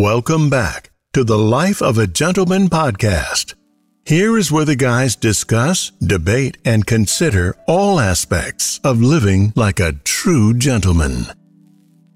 Welcome 0.00 0.48
back 0.48 0.92
to 1.12 1.24
the 1.24 1.36
Life 1.36 1.82
of 1.82 1.98
a 1.98 2.06
Gentleman 2.06 2.68
podcast. 2.70 3.54
Here 4.06 4.38
is 4.38 4.50
where 4.50 4.64
the 4.64 4.74
guys 4.74 5.14
discuss, 5.14 5.90
debate, 6.00 6.56
and 6.64 6.86
consider 6.86 7.54
all 7.68 8.00
aspects 8.00 8.80
of 8.82 9.02
living 9.02 9.52
like 9.56 9.78
a 9.78 9.92
true 10.04 10.54
gentleman. 10.54 11.26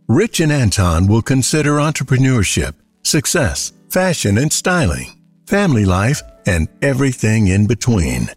Rich 0.09 0.41
and 0.41 0.51
Anton 0.51 1.07
will 1.07 1.21
consider 1.21 1.73
entrepreneurship, 1.73 2.73
success, 3.03 3.75
fashion 3.91 4.39
and 4.39 4.51
styling, 4.51 5.21
family 5.47 5.85
life, 5.85 6.23
and 6.47 6.69
everything 6.81 7.49
in 7.49 7.67
between. 7.67 8.31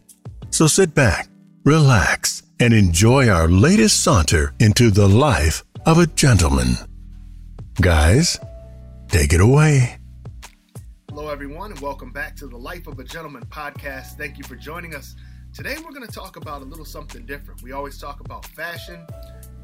So 0.50 0.68
sit 0.68 0.94
back, 0.94 1.30
relax, 1.64 2.44
and 2.60 2.74
enjoy 2.74 3.30
our 3.30 3.48
latest 3.48 4.04
saunter 4.04 4.54
into 4.60 4.92
the 4.92 5.08
life 5.08 5.64
of 5.86 6.00
a 6.00 6.08
gentleman. 6.08 6.76
Guys, 7.80 8.40
take 9.08 9.34
it 9.34 9.40
away. 9.40 9.98
Hello, 11.10 11.30
everyone, 11.30 11.72
and 11.72 11.80
welcome 11.80 12.12
back 12.12 12.36
to 12.36 12.48
the 12.48 12.58
Life 12.58 12.88
of 12.88 13.00
a 13.00 13.04
Gentleman 13.04 13.44
podcast. 13.46 14.18
Thank 14.18 14.38
you 14.38 14.44
for 14.44 14.56
joining 14.56 14.94
us. 14.94 15.16
Today, 15.54 15.76
we're 15.84 15.94
going 15.94 16.06
to 16.06 16.14
talk 16.14 16.36
about 16.36 16.62
a 16.62 16.66
little 16.66 16.86
something 16.86 17.26
different. 17.26 17.64
We 17.64 17.72
always 17.72 17.98
talk 17.98 18.20
about 18.20 18.46
fashion, 18.48 19.08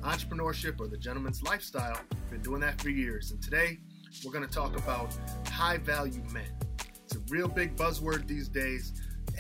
entrepreneurship, 0.02 0.80
or 0.80 0.88
the 0.88 0.98
gentleman's 0.98 1.44
lifestyle. 1.44 2.00
We've 2.12 2.32
Been 2.32 2.42
doing 2.42 2.62
that 2.62 2.82
for 2.82 2.90
years. 2.90 3.32
And 3.32 3.42
today, 3.44 3.80
we're 4.24 4.32
going 4.32 4.48
to 4.48 4.54
talk 4.54 4.78
about 4.78 5.16
high 5.50 5.78
value 5.78 6.24
men. 6.32 6.48
It's 7.04 7.16
a 7.16 7.20
real 7.30 7.50
big 7.50 7.76
buzzword 7.76 8.28
these 8.28 8.48
days. 8.48 8.94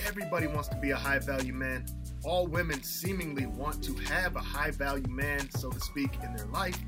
Everybody 0.06 0.48
wants 0.48 0.68
to 0.68 0.76
be 0.76 0.92
a 0.92 0.98
high 0.98 1.20
value 1.20 1.54
man. 1.54 1.86
All 2.26 2.46
women 2.46 2.84
seemingly 2.84 3.46
want 3.46 3.84
to 3.86 3.96
have 3.96 4.36
a 4.36 4.42
high 4.42 4.72
value 4.72 5.10
man, 5.10 5.50
so 5.52 5.72
to 5.72 5.80
speak, 5.80 6.12
in 6.24 6.36
their 6.36 6.48
life. 6.48 6.80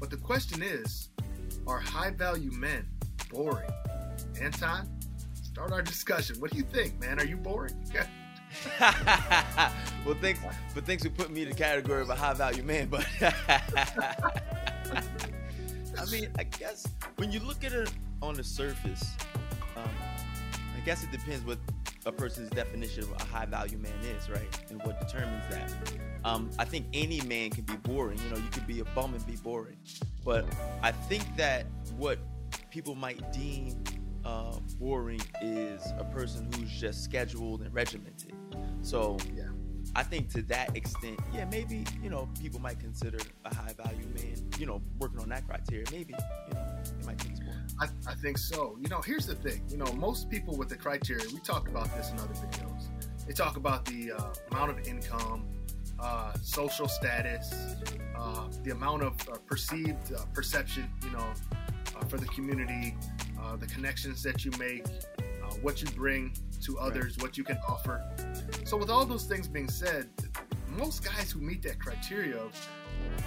But 0.00 0.10
the 0.10 0.16
question 0.16 0.62
is 0.62 1.10
are 1.66 1.78
high 1.78 2.10
value 2.10 2.50
men 2.52 2.86
boring? 3.30 3.70
Anton, 4.40 4.88
start 5.34 5.72
our 5.72 5.82
discussion. 5.82 6.36
What 6.40 6.50
do 6.50 6.56
you 6.56 6.64
think, 6.64 6.98
man? 7.00 7.20
Are 7.20 7.24
you 7.24 7.36
boring? 7.36 7.74
well, 8.80 10.16
thanks, 10.20 10.40
but 10.74 10.84
thanks 10.84 11.04
for 11.04 11.10
putting 11.10 11.34
me 11.34 11.42
in 11.42 11.48
the 11.48 11.54
category 11.54 12.02
of 12.02 12.10
a 12.10 12.14
high 12.14 12.34
value 12.34 12.62
man. 12.62 12.88
But 12.88 13.06
I 16.00 16.06
mean, 16.10 16.30
I 16.38 16.44
guess 16.44 16.86
when 17.16 17.30
you 17.30 17.40
look 17.40 17.64
at 17.64 17.72
it 17.72 17.92
on 18.22 18.34
the 18.34 18.44
surface, 18.44 19.14
um, 19.76 19.88
I 20.76 20.80
guess 20.84 21.04
it 21.04 21.12
depends 21.12 21.44
what 21.44 21.58
a 22.06 22.12
person's 22.12 22.50
definition 22.50 23.04
of 23.04 23.12
a 23.12 23.24
high 23.24 23.44
value 23.46 23.78
man 23.78 23.92
is, 24.16 24.30
right? 24.30 24.48
And 24.70 24.82
what 24.82 25.00
determines 25.00 25.44
that. 25.50 25.72
Um, 26.24 26.50
I 26.58 26.64
think 26.64 26.86
any 26.92 27.20
man 27.22 27.50
can 27.50 27.64
be 27.64 27.76
boring. 27.76 28.18
You 28.18 28.30
know, 28.30 28.36
you 28.36 28.48
could 28.50 28.66
be 28.66 28.80
a 28.80 28.84
bum 28.84 29.14
and 29.14 29.26
be 29.26 29.36
boring. 29.36 29.76
But 30.24 30.46
I 30.82 30.92
think 30.92 31.24
that 31.36 31.66
what 31.96 32.18
people 32.70 32.94
might 32.94 33.32
deem 33.32 33.82
uh, 34.24 34.58
boring 34.78 35.20
is 35.40 35.82
a 35.98 36.04
person 36.04 36.48
who's 36.54 36.70
just 36.70 37.04
scheduled 37.04 37.62
and 37.62 37.72
regimented. 37.72 38.34
So 38.82 39.16
yeah. 39.34 39.44
I 39.96 40.02
think 40.02 40.30
to 40.32 40.42
that 40.42 40.76
extent, 40.76 41.18
yeah, 41.32 41.46
maybe 41.46 41.84
you 42.02 42.10
know 42.10 42.28
people 42.40 42.60
might 42.60 42.78
consider 42.78 43.18
a 43.44 43.54
high 43.54 43.74
value 43.82 44.06
man, 44.14 44.36
you 44.58 44.66
know, 44.66 44.80
working 44.98 45.18
on 45.20 45.28
that 45.30 45.46
criteria. 45.48 45.84
Maybe 45.90 46.14
you 46.48 46.54
know 46.54 46.66
they 46.98 47.06
might 47.06 47.20
think 47.20 47.32
it's 47.32 47.40
boring. 47.40 47.60
I, 47.80 47.86
I 48.10 48.14
think 48.16 48.38
so. 48.38 48.76
You 48.80 48.88
know, 48.88 49.00
here's 49.00 49.26
the 49.26 49.34
thing. 49.34 49.62
You 49.68 49.78
know, 49.78 49.92
most 49.94 50.30
people 50.30 50.56
with 50.56 50.68
the 50.68 50.76
criteria, 50.76 51.24
we 51.32 51.40
talked 51.40 51.68
about 51.68 51.94
this 51.96 52.10
in 52.10 52.18
other 52.18 52.34
videos. 52.34 52.88
They 53.26 53.32
talk 53.32 53.56
about 53.56 53.84
the 53.84 54.12
uh, 54.12 54.34
amount 54.50 54.70
of 54.70 54.86
income, 54.86 55.46
uh, 56.00 56.32
social 56.42 56.88
status, 56.88 57.52
uh, 58.16 58.48
the 58.62 58.70
amount 58.70 59.02
of 59.02 59.14
uh, 59.28 59.36
perceived 59.46 60.12
uh, 60.12 60.20
perception, 60.32 60.90
you 61.04 61.10
know, 61.10 61.32
uh, 61.96 62.04
for 62.06 62.16
the 62.16 62.26
community, 62.26 62.96
uh, 63.40 63.56
the 63.56 63.66
connections 63.66 64.22
that 64.22 64.44
you 64.44 64.50
make, 64.58 64.84
what 65.62 65.82
you 65.82 65.88
bring 65.96 66.32
to 66.62 66.78
others, 66.78 67.16
right. 67.16 67.22
what 67.22 67.36
you 67.36 67.42
can 67.42 67.58
offer. 67.68 68.02
So, 68.64 68.76
with 68.76 68.88
all 68.88 69.04
those 69.04 69.24
things 69.24 69.48
being 69.48 69.68
said, 69.68 70.08
most 70.78 71.04
guys 71.04 71.32
who 71.32 71.40
meet 71.40 71.60
that 71.62 71.80
criteria 71.80 72.36
of 72.36 72.68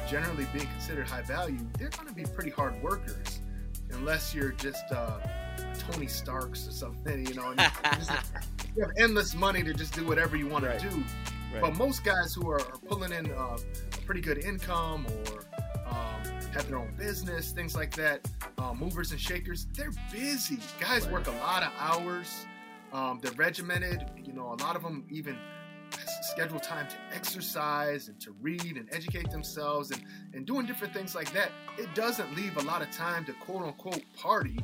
generally 0.09 0.47
being 0.53 0.67
considered 0.67 1.05
high 1.05 1.21
value, 1.21 1.59
they're 1.77 1.89
going 1.89 2.07
to 2.07 2.13
be 2.13 2.23
pretty 2.23 2.49
hard 2.49 2.81
workers, 2.81 3.41
unless 3.91 4.33
you're 4.33 4.53
just 4.53 4.83
Tony 5.77 6.07
Starks 6.07 6.65
or 6.67 6.71
something, 6.71 7.25
you 7.27 7.33
know. 7.33 7.51
And 7.51 7.59
you, 7.59 7.91
just, 7.97 8.11
you 8.75 8.83
have 8.83 8.91
endless 8.97 9.35
money 9.35 9.61
to 9.63 9.73
just 9.73 9.93
do 9.93 10.07
whatever 10.07 10.37
you 10.37 10.47
want 10.47 10.63
right. 10.63 10.79
to 10.79 10.89
do. 10.89 11.03
Right. 11.53 11.61
But 11.61 11.75
most 11.77 12.03
guys 12.03 12.33
who 12.33 12.49
are, 12.49 12.59
are 12.59 12.77
pulling 12.87 13.11
in 13.11 13.31
uh, 13.31 13.57
a 13.57 13.97
pretty 14.05 14.21
good 14.21 14.39
income 14.39 15.05
or 15.31 15.45
um, 15.85 16.23
have 16.53 16.67
their 16.67 16.77
own 16.77 16.93
business, 16.97 17.51
things 17.51 17.75
like 17.75 17.95
that, 17.95 18.27
uh, 18.57 18.73
movers 18.73 19.11
and 19.11 19.19
shakers, 19.19 19.67
they're 19.73 19.91
busy. 20.11 20.57
Guys 20.79 21.03
right. 21.03 21.13
work 21.13 21.27
a 21.27 21.31
lot 21.31 21.61
of 21.63 21.71
hours. 21.77 22.47
Um, 22.91 23.19
they're 23.21 23.31
regimented. 23.33 24.05
You 24.23 24.33
know, 24.33 24.53
a 24.53 24.59
lot 24.63 24.75
of 24.75 24.83
them 24.83 25.05
even 25.09 25.37
schedule 26.21 26.59
time 26.59 26.87
to 26.87 26.95
exercise 27.15 28.07
and 28.07 28.19
to 28.19 28.31
read 28.41 28.77
and 28.77 28.89
educate 28.91 29.29
themselves 29.29 29.91
and, 29.91 30.03
and 30.33 30.45
doing 30.45 30.65
different 30.65 30.93
things 30.93 31.13
like 31.13 31.31
that. 31.33 31.51
It 31.77 31.93
doesn't 31.93 32.35
leave 32.35 32.57
a 32.57 32.63
lot 32.63 32.81
of 32.81 32.89
time 32.91 33.25
to 33.25 33.33
quote 33.33 33.63
unquote 33.63 34.01
party 34.17 34.57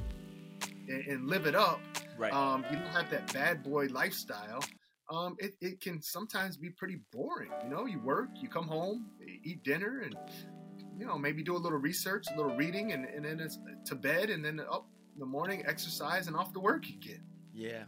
and, 0.87 1.05
and 1.05 1.27
live 1.27 1.45
it 1.45 1.55
up. 1.55 1.81
Right. 2.17 2.33
Um, 2.33 2.65
you 2.71 2.77
don't 2.77 2.87
have 2.87 3.09
that 3.11 3.31
bad 3.31 3.63
boy 3.63 3.87
lifestyle 3.91 4.63
um, 5.09 5.35
it, 5.39 5.55
it 5.61 5.81
can 5.81 6.01
sometimes 6.01 6.57
be 6.57 6.69
pretty 6.69 6.99
boring. 7.11 7.51
You 7.63 7.69
know, 7.69 7.85
you 7.85 7.99
work, 7.99 8.29
you 8.35 8.47
come 8.47 8.67
home, 8.67 9.07
eat 9.43 9.63
dinner, 9.63 10.01
and 10.01 10.15
you 10.97 11.05
know 11.05 11.17
maybe 11.17 11.43
do 11.43 11.55
a 11.55 11.57
little 11.57 11.79
research, 11.79 12.27
a 12.33 12.37
little 12.37 12.55
reading, 12.55 12.91
and, 12.91 13.05
and 13.05 13.25
then 13.25 13.39
it's 13.39 13.57
to 13.85 13.95
bed, 13.95 14.29
and 14.29 14.43
then 14.43 14.59
up 14.59 14.87
in 15.15 15.19
the 15.19 15.25
morning, 15.25 15.63
exercise, 15.65 16.27
and 16.27 16.35
off 16.35 16.53
to 16.53 16.59
work 16.59 16.85
get. 17.01 17.19
Yeah, 17.53 17.83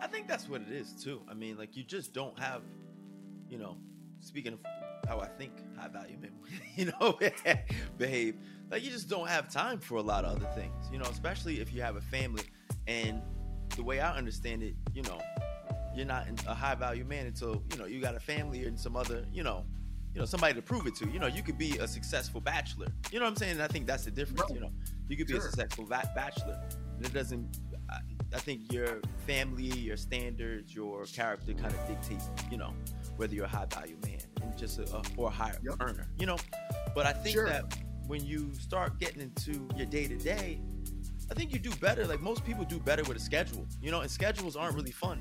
I 0.00 0.06
think 0.06 0.28
that's 0.28 0.48
what 0.48 0.62
it 0.62 0.72
is 0.72 0.92
too. 0.92 1.22
I 1.28 1.34
mean, 1.34 1.56
like 1.56 1.76
you 1.76 1.84
just 1.84 2.12
don't 2.12 2.38
have, 2.38 2.62
you 3.48 3.58
know, 3.58 3.78
speaking 4.20 4.52
of 4.52 4.58
how 5.08 5.20
I 5.20 5.26
think 5.26 5.52
high 5.78 5.88
value 5.88 6.18
men, 6.20 6.32
you 6.76 6.92
know, 7.00 7.18
behave. 7.98 8.36
Like 8.70 8.84
you 8.84 8.90
just 8.90 9.08
don't 9.08 9.28
have 9.28 9.50
time 9.50 9.80
for 9.80 9.96
a 9.96 10.02
lot 10.02 10.24
of 10.26 10.36
other 10.36 10.48
things, 10.54 10.88
you 10.92 10.98
know, 10.98 11.06
especially 11.06 11.60
if 11.60 11.72
you 11.72 11.80
have 11.80 11.96
a 11.96 12.02
family. 12.02 12.44
And 12.86 13.22
the 13.76 13.82
way 13.82 14.00
I 14.00 14.16
understand 14.16 14.62
it, 14.62 14.74
you 14.92 15.02
know, 15.02 15.18
you're 15.94 16.06
not 16.06 16.26
a 16.46 16.54
high 16.54 16.74
value 16.74 17.04
man 17.04 17.26
until 17.26 17.62
you 17.72 17.78
know 17.78 17.86
you 17.86 18.00
got 18.00 18.14
a 18.14 18.20
family 18.20 18.64
and 18.64 18.78
some 18.78 18.96
other 18.96 19.24
you 19.32 19.42
know 19.42 19.64
you 20.14 20.20
know 20.20 20.26
somebody 20.26 20.54
to 20.54 20.62
prove 20.62 20.86
it 20.86 20.94
to 20.94 21.08
you 21.08 21.18
know 21.18 21.26
you 21.26 21.42
could 21.42 21.58
be 21.58 21.78
a 21.78 21.86
successful 21.86 22.40
bachelor 22.40 22.86
you 23.12 23.18
know 23.18 23.24
what 23.24 23.30
i'm 23.30 23.36
saying 23.36 23.52
and 23.52 23.62
i 23.62 23.68
think 23.68 23.86
that's 23.86 24.04
the 24.04 24.10
difference 24.10 24.42
you 24.50 24.60
know 24.60 24.70
you 25.08 25.16
could 25.16 25.26
be 25.26 25.34
sure. 25.34 25.42
a 25.42 25.44
successful 25.44 25.84
va- 25.84 26.10
bachelor 26.14 26.60
and 26.96 27.06
it 27.06 27.12
doesn't 27.12 27.58
I, 27.90 27.98
I 28.34 28.38
think 28.38 28.72
your 28.72 29.00
family 29.26 29.66
your 29.78 29.96
standards 29.96 30.74
your 30.74 31.04
character 31.04 31.52
kind 31.52 31.72
of 31.72 31.88
dictates 31.88 32.30
you 32.50 32.56
know 32.56 32.72
whether 33.16 33.34
you're 33.34 33.44
a 33.44 33.48
high 33.48 33.66
value 33.66 33.96
man 34.04 34.20
and 34.42 34.56
just 34.56 34.78
a, 34.78 34.96
a 34.96 35.02
or 35.16 35.28
a 35.28 35.30
higher 35.30 35.58
yep. 35.62 35.76
earner 35.80 36.08
you 36.18 36.26
know 36.26 36.36
but 36.94 37.06
i 37.06 37.12
think 37.12 37.34
sure. 37.34 37.46
that 37.46 37.78
when 38.06 38.24
you 38.24 38.50
start 38.54 38.98
getting 38.98 39.20
into 39.20 39.68
your 39.76 39.86
day 39.86 40.08
to 40.08 40.16
day 40.16 40.60
I 41.30 41.34
think 41.34 41.52
you 41.52 41.58
do 41.58 41.70
better. 41.76 42.06
Like 42.06 42.20
most 42.20 42.44
people 42.44 42.64
do 42.64 42.78
better 42.78 43.02
with 43.04 43.16
a 43.16 43.20
schedule, 43.20 43.66
you 43.82 43.90
know, 43.90 44.00
and 44.00 44.10
schedules 44.10 44.56
aren't 44.56 44.74
really 44.74 44.90
fun. 44.90 45.20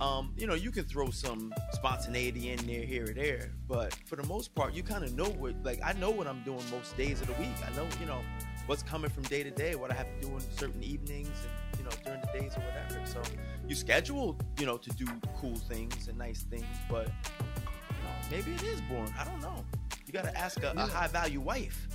Um, 0.00 0.32
you 0.36 0.46
know, 0.46 0.54
you 0.54 0.70
can 0.70 0.84
throw 0.84 1.10
some 1.10 1.52
spontaneity 1.72 2.50
in 2.50 2.64
there, 2.66 2.82
here 2.82 3.10
or 3.10 3.12
there, 3.12 3.50
but 3.66 3.94
for 4.06 4.16
the 4.16 4.22
most 4.24 4.54
part, 4.54 4.72
you 4.72 4.82
kind 4.82 5.02
of 5.02 5.14
know 5.14 5.28
what. 5.28 5.54
Like 5.64 5.80
I 5.84 5.92
know 5.94 6.10
what 6.10 6.26
I'm 6.26 6.42
doing 6.44 6.62
most 6.70 6.96
days 6.96 7.20
of 7.20 7.26
the 7.26 7.32
week. 7.34 7.54
I 7.66 7.74
know, 7.74 7.86
you 8.00 8.06
know, 8.06 8.20
what's 8.66 8.82
coming 8.82 9.10
from 9.10 9.24
day 9.24 9.42
to 9.42 9.50
day, 9.50 9.74
what 9.74 9.90
I 9.90 9.94
have 9.94 10.06
to 10.20 10.26
do 10.26 10.32
in 10.34 10.40
certain 10.56 10.82
evenings, 10.82 11.28
and 11.28 11.78
you 11.78 11.84
know, 11.84 11.90
during 12.04 12.20
the 12.20 12.38
days 12.38 12.52
or 12.56 12.60
whatever. 12.60 13.04
So 13.06 13.20
you 13.66 13.74
schedule, 13.74 14.38
you 14.58 14.66
know, 14.66 14.76
to 14.76 14.90
do 14.90 15.06
cool 15.36 15.56
things 15.56 16.06
and 16.06 16.16
nice 16.16 16.42
things, 16.42 16.66
but 16.88 17.08
you 17.08 18.04
know, 18.04 18.14
maybe 18.30 18.52
it 18.52 18.62
is 18.62 18.80
boring. 18.82 19.12
I 19.18 19.24
don't 19.24 19.40
know. 19.40 19.64
You 20.06 20.12
got 20.12 20.24
to 20.24 20.38
ask 20.38 20.62
a, 20.62 20.72
a 20.76 20.86
high 20.86 21.08
value 21.08 21.40
wife. 21.40 21.88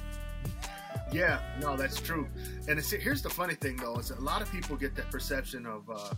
Yeah, 1.11 1.39
no, 1.59 1.77
that's 1.77 1.99
true. 1.99 2.27
And 2.67 2.79
here's 2.79 3.21
the 3.21 3.29
funny 3.29 3.55
thing, 3.55 3.77
though, 3.77 3.95
is 3.95 4.11
a 4.11 4.19
lot 4.19 4.41
of 4.41 4.51
people 4.51 4.75
get 4.75 4.95
that 4.95 5.11
perception 5.11 5.65
of, 5.65 5.89
uh, 5.89 6.13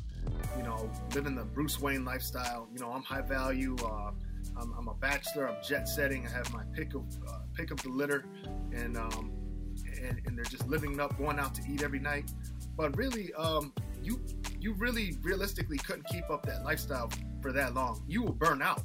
you 0.57 0.63
know, 0.63 0.89
living 1.13 1.35
the 1.35 1.45
Bruce 1.45 1.79
Wayne 1.79 2.05
lifestyle. 2.05 2.67
You 2.73 2.79
know, 2.79 2.91
I'm 2.91 3.03
high 3.03 3.21
value. 3.21 3.75
Uh, 3.83 4.11
I'm, 4.57 4.73
I'm, 4.77 4.87
a 4.87 4.93
bachelor. 4.93 5.49
I'm 5.49 5.61
jet 5.63 5.87
setting. 5.87 6.25
I 6.27 6.31
have 6.31 6.51
my 6.53 6.63
pick 6.73 6.93
of 6.93 7.03
uh, 7.27 7.39
pick 7.53 7.71
of 7.71 7.81
the 7.81 7.89
litter, 7.89 8.25
and, 8.73 8.97
um, 8.97 9.31
and 10.01 10.21
and 10.25 10.37
they're 10.37 10.45
just 10.45 10.67
living 10.67 10.99
up, 10.99 11.17
going 11.17 11.39
out 11.39 11.53
to 11.55 11.61
eat 11.69 11.83
every 11.83 11.99
night. 11.99 12.31
But 12.77 12.95
really, 12.97 13.33
um, 13.33 13.73
you 14.01 14.21
you 14.59 14.73
really 14.73 15.17
realistically 15.21 15.77
couldn't 15.77 16.07
keep 16.07 16.29
up 16.29 16.45
that 16.45 16.63
lifestyle 16.63 17.09
for 17.41 17.51
that 17.51 17.73
long. 17.73 18.03
You 18.07 18.23
will 18.23 18.33
burn 18.33 18.61
out 18.61 18.83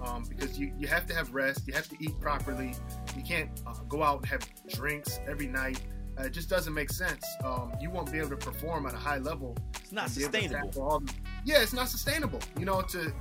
um, 0.00 0.24
because 0.28 0.58
you, 0.58 0.72
you 0.78 0.86
have 0.86 1.06
to 1.06 1.14
have 1.14 1.34
rest, 1.34 1.66
you 1.66 1.74
have 1.74 1.88
to 1.88 1.96
eat 2.00 2.18
properly, 2.20 2.74
you 3.16 3.22
can't 3.22 3.50
uh, 3.66 3.74
go 3.88 4.02
out 4.02 4.18
and 4.18 4.26
have 4.26 4.48
drinks 4.68 5.20
every 5.28 5.46
night. 5.46 5.80
Uh, 6.18 6.24
it 6.24 6.32
just 6.32 6.48
doesn't 6.48 6.74
make 6.74 6.90
sense. 6.90 7.24
Um, 7.44 7.72
you 7.80 7.90
won't 7.90 8.10
be 8.10 8.18
able 8.18 8.30
to 8.30 8.36
perform 8.36 8.86
at 8.86 8.94
a 8.94 8.98
high 8.98 9.18
level. 9.18 9.56
It's 9.74 9.92
not 9.92 10.10
sustainable. 10.10 11.02
Yeah, 11.44 11.62
it's 11.62 11.72
not 11.72 11.88
sustainable. 11.88 12.40
You 12.58 12.64
know, 12.64 12.82
to, 12.82 13.12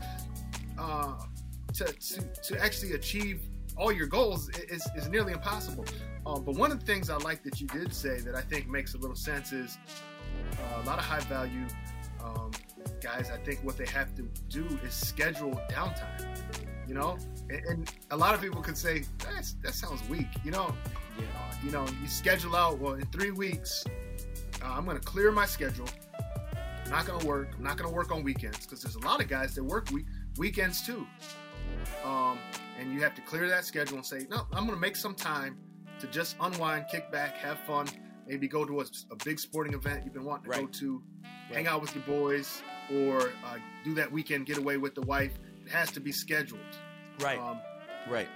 uh, 0.77 1.15
to 1.73 1.85
to 1.85 2.21
to 2.21 2.63
actually 2.63 2.93
achieve 2.93 3.41
all 3.77 3.91
your 3.91 4.07
goals 4.07 4.49
is, 4.49 4.87
is 4.95 5.07
nearly 5.09 5.33
impossible. 5.33 5.85
Um, 6.25 6.43
but 6.43 6.55
one 6.55 6.71
of 6.71 6.79
the 6.79 6.85
things 6.85 7.09
I 7.09 7.17
like 7.17 7.43
that 7.43 7.61
you 7.61 7.67
did 7.67 7.93
say 7.93 8.19
that 8.21 8.35
I 8.35 8.41
think 8.41 8.67
makes 8.67 8.95
a 8.95 8.97
little 8.97 9.15
sense 9.15 9.53
is 9.53 9.77
uh, 10.53 10.81
a 10.81 10.85
lot 10.85 10.97
of 10.97 11.05
high 11.05 11.19
value 11.21 11.67
um, 12.23 12.51
guys. 13.01 13.29
I 13.31 13.37
think 13.37 13.63
what 13.63 13.77
they 13.77 13.85
have 13.85 14.15
to 14.15 14.23
do 14.49 14.65
is 14.83 14.93
schedule 14.93 15.61
downtime. 15.69 16.25
You 16.87 16.93
know, 16.93 17.17
and, 17.49 17.65
and 17.65 17.91
a 18.11 18.17
lot 18.17 18.33
of 18.33 18.41
people 18.41 18.61
could 18.61 18.77
say 18.77 19.03
that 19.63 19.73
sounds 19.73 20.07
weak. 20.09 20.27
You 20.45 20.51
know, 20.51 20.73
Yeah. 21.17 21.25
uh, 21.37 21.53
you 21.63 21.71
know, 21.71 21.85
you 22.01 22.07
schedule 22.07 22.55
out. 22.55 22.79
Well, 22.79 22.93
in 22.93 23.05
three 23.07 23.31
weeks, 23.31 23.83
uh, 24.63 24.67
I'm 24.71 24.85
going 24.85 24.97
to 24.97 25.03
clear 25.03 25.31
my 25.31 25.45
schedule. 25.45 25.87
I'm 26.85 26.91
not 26.91 27.05
going 27.05 27.19
to 27.19 27.27
work. 27.27 27.49
I'm 27.57 27.63
not 27.63 27.75
going 27.77 27.89
to 27.89 27.93
work 27.95 28.11
on 28.11 28.23
weekends 28.23 28.59
because 28.65 28.81
there's 28.81 28.95
a 28.95 28.99
lot 28.99 29.21
of 29.21 29.27
guys 29.27 29.53
that 29.55 29.63
work 29.63 29.89
week, 29.91 30.05
weekends 30.37 30.85
too. 30.85 31.05
Um, 32.05 32.39
and 32.79 32.93
you 32.93 33.01
have 33.01 33.13
to 33.15 33.21
clear 33.21 33.49
that 33.49 33.65
schedule 33.65 33.97
and 33.97 34.05
say, 34.05 34.25
no, 34.29 34.47
I'm 34.53 34.65
going 34.65 34.75
to 34.77 34.81
make 34.81 34.95
some 34.95 35.13
time 35.15 35.57
to 35.99 36.07
just 36.07 36.35
unwind, 36.39 36.85
kick 36.89 37.11
back, 37.11 37.35
have 37.37 37.59
fun, 37.59 37.87
maybe 38.27 38.47
go 38.47 38.63
to 38.63 38.79
a, 38.81 38.85
a 39.11 39.15
big 39.25 39.39
sporting 39.39 39.73
event 39.73 40.03
you've 40.05 40.13
been 40.13 40.23
wanting 40.23 40.49
to 40.51 40.59
go 40.61 40.67
to, 40.67 41.03
Right. 41.49 41.55
hang 41.57 41.67
out 41.67 41.81
with 41.81 41.93
your 41.95 42.03
boys, 42.05 42.61
or 42.93 43.31
uh, 43.45 43.57
do 43.83 43.93
that 43.95 44.09
weekend 44.11 44.45
getaway 44.45 44.77
with 44.77 44.95
the 44.95 45.01
wife. 45.01 45.33
It 45.67 45.71
has 45.73 45.91
to 45.91 45.99
be 45.99 46.13
scheduled. 46.13 46.61
Right. 47.19 47.37
Um, 47.37 47.59
right. 48.09 48.29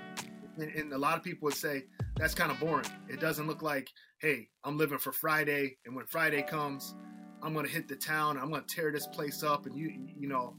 and, 0.57 0.69
and 0.75 0.91
a 0.91 0.97
lot 0.97 1.15
of 1.15 1.23
people 1.23 1.45
would 1.45 1.55
say 1.55 1.85
that's 2.17 2.35
kind 2.35 2.51
of 2.51 2.59
boring. 2.59 2.85
It 3.07 3.21
doesn't 3.21 3.47
look 3.47 3.61
like, 3.61 3.89
hey, 4.19 4.49
I'm 4.65 4.77
living 4.77 4.97
for 4.97 5.13
Friday, 5.13 5.77
and 5.85 5.95
when 5.95 6.05
Friday 6.07 6.41
comes, 6.41 6.93
I'm 7.41 7.53
gonna 7.53 7.69
hit 7.69 7.87
the 7.87 7.95
town. 7.95 8.37
I'm 8.37 8.51
gonna 8.51 8.65
tear 8.67 8.91
this 8.91 9.07
place 9.07 9.43
up, 9.43 9.65
and 9.65 9.77
you, 9.77 10.09
you 10.19 10.27
know, 10.27 10.57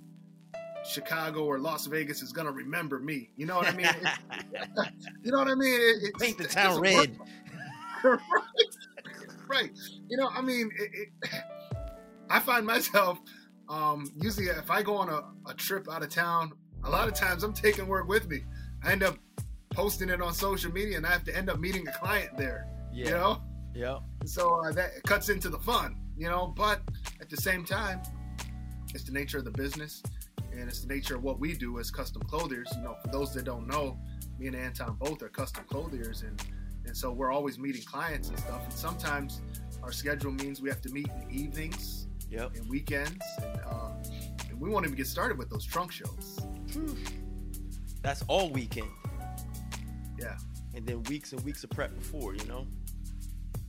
Chicago 0.83 1.45
or 1.45 1.59
Las 1.59 1.85
Vegas 1.85 2.23
is 2.23 2.33
gonna 2.33 2.51
remember 2.51 2.99
me. 2.99 3.33
You 3.37 3.45
know 3.45 3.57
what 3.57 3.67
I 3.67 3.77
mean? 3.77 3.87
You 5.23 5.31
know 5.31 5.39
what 5.39 5.49
I 5.49 5.55
mean? 5.55 5.75
It, 5.75 6.05
it 6.05 6.19
Paint 6.19 6.39
the 6.39 6.45
town 6.45 6.81
red. 6.81 7.19
right, 8.03 8.19
right. 9.47 9.71
You 10.09 10.17
know, 10.17 10.31
I 10.31 10.41
mean, 10.41 10.71
it, 10.79 10.91
it, 10.95 11.43
I 12.31 12.41
find 12.41 12.67
myself 12.67 13.21
um, 13.69 14.11
usually 14.17 14.47
if 14.47 14.71
I 14.71 14.83
go 14.83 14.97
on 14.97 15.09
a, 15.09 15.23
a 15.51 15.55
trip 15.55 15.89
out 15.91 16.03
of 16.03 16.11
town, 16.11 16.53
a 16.85 16.91
lot 16.91 17.09
of 17.09 17.15
times 17.15 17.43
I'm 17.43 17.53
taking 17.53 17.87
work 17.87 18.09
with 18.09 18.29
me. 18.29 18.45
I 18.85 18.93
end 18.93 19.03
up 19.03 19.17
posting 19.71 20.09
it 20.11 20.21
on 20.21 20.35
social 20.35 20.73
media, 20.73 20.97
and 20.97 21.07
I 21.07 21.11
have 21.11 21.25
to 21.25 21.37
end 21.37 21.49
up 21.49 21.59
meeting 21.59 21.87
a 21.89 21.93
client 21.93 22.37
there. 22.37 22.67
Yeah. 22.93 23.05
You 23.07 23.11
know, 23.13 23.43
Yeah. 23.75 23.99
so 24.25 24.61
uh, 24.65 24.73
that 24.73 25.03
cuts 25.05 25.29
into 25.29 25.49
the 25.49 25.59
fun. 25.59 25.97
You 26.17 26.29
know, 26.29 26.53
but 26.57 26.83
at 27.21 27.31
the 27.31 27.37
same 27.39 27.65
time, 27.65 28.01
it's 28.95 29.05
the 29.05 29.13
nature 29.13 29.39
of 29.39 29.45
the 29.45 29.51
business, 29.51 30.03
and 30.53 30.69
it's 30.69 30.81
the 30.83 30.89
nature 30.95 31.17
of 31.17 31.23
what 31.23 31.39
we 31.41 31.55
do 31.55 31.79
as 31.79 31.91
custom 31.91 32.23
clothiers. 32.23 32.69
You 32.77 32.83
know, 32.83 32.97
for 33.03 33.09
those 33.09 33.33
that 33.35 33.45
don't 33.45 33.67
know, 33.67 33.99
me 34.39 34.47
and 34.49 34.55
Anton 34.57 34.97
both 35.01 35.23
are 35.23 35.29
custom 35.31 35.65
clothiers, 35.69 36.23
and 36.23 36.43
and 36.85 36.97
so 36.97 37.13
we're 37.13 37.31
always 37.33 37.59
meeting 37.59 37.83
clients 37.85 38.29
and 38.29 38.39
stuff. 38.41 38.63
And 38.65 38.73
sometimes 38.73 39.41
our 39.85 39.93
schedule 39.93 40.33
means 40.33 40.61
we 40.61 40.69
have 40.69 40.81
to 40.83 40.91
meet 40.91 41.09
in 41.09 41.29
the 41.29 41.35
evenings 41.35 42.09
Yep. 42.29 42.57
and 42.57 42.69
weekends, 42.69 43.23
and 43.41 43.61
uh, 43.65 43.93
and 44.51 44.52
we 44.63 44.71
won't 44.71 44.87
even 44.87 44.97
get 44.97 45.09
started 45.09 45.37
with 45.37 45.51
those 45.51 45.67
trunk 45.67 45.91
shows. 45.91 46.39
That's 48.03 48.23
all 48.29 48.49
weekend. 48.49 48.91
Yeah. 50.17 50.37
And 50.77 50.87
then 50.87 51.03
weeks 51.05 51.33
and 51.33 51.41
weeks 51.45 51.65
of 51.65 51.71
prep 51.71 51.93
before, 51.97 52.37
you 52.37 52.45
know? 52.47 52.69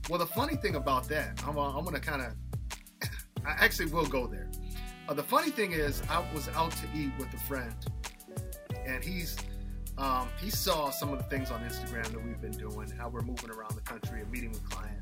Well, 0.08 0.20
the 0.20 0.26
funny 0.26 0.54
thing 0.54 0.76
about 0.76 1.08
that, 1.08 1.42
I'm, 1.44 1.58
uh, 1.58 1.76
I'm 1.76 1.84
gonna 1.84 1.98
kind 1.98 2.22
of, 2.22 3.08
I 3.44 3.50
actually 3.58 3.90
will 3.90 4.06
go 4.06 4.28
there. 4.28 4.48
Uh, 5.08 5.14
the 5.14 5.22
funny 5.22 5.50
thing 5.50 5.72
is, 5.72 6.00
I 6.08 6.24
was 6.32 6.48
out 6.50 6.70
to 6.70 6.86
eat 6.94 7.10
with 7.18 7.34
a 7.34 7.38
friend, 7.38 7.74
and 8.86 9.02
he's, 9.02 9.36
um, 9.98 10.28
he 10.40 10.48
saw 10.48 10.90
some 10.90 11.12
of 11.12 11.18
the 11.18 11.24
things 11.24 11.50
on 11.50 11.60
Instagram 11.62 12.04
that 12.04 12.24
we've 12.24 12.40
been 12.40 12.52
doing, 12.52 12.88
how 12.90 13.08
we're 13.08 13.22
moving 13.22 13.50
around 13.50 13.74
the 13.74 13.80
country 13.80 14.20
and 14.20 14.30
meeting 14.30 14.52
with 14.52 14.68
clients, 14.70 14.93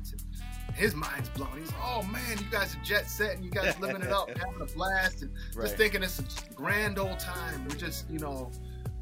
his 0.75 0.95
mind's 0.95 1.29
blown. 1.29 1.57
He's, 1.59 1.71
oh 1.83 2.03
man, 2.03 2.37
you 2.37 2.45
guys 2.51 2.75
are 2.75 2.83
jet 2.83 3.07
set, 3.09 3.35
and 3.35 3.45
you 3.45 3.51
guys 3.51 3.79
living 3.79 4.01
it 4.01 4.11
up, 4.11 4.29
having 4.37 4.61
a 4.61 4.65
blast, 4.65 5.21
and 5.21 5.31
Right. 5.55 5.63
just 5.65 5.77
thinking 5.77 6.03
it's 6.03 6.19
a 6.19 6.53
grand 6.53 6.97
old 6.99 7.19
time. 7.19 7.65
We're 7.69 7.75
just, 7.75 8.09
you 8.09 8.19
know, 8.19 8.51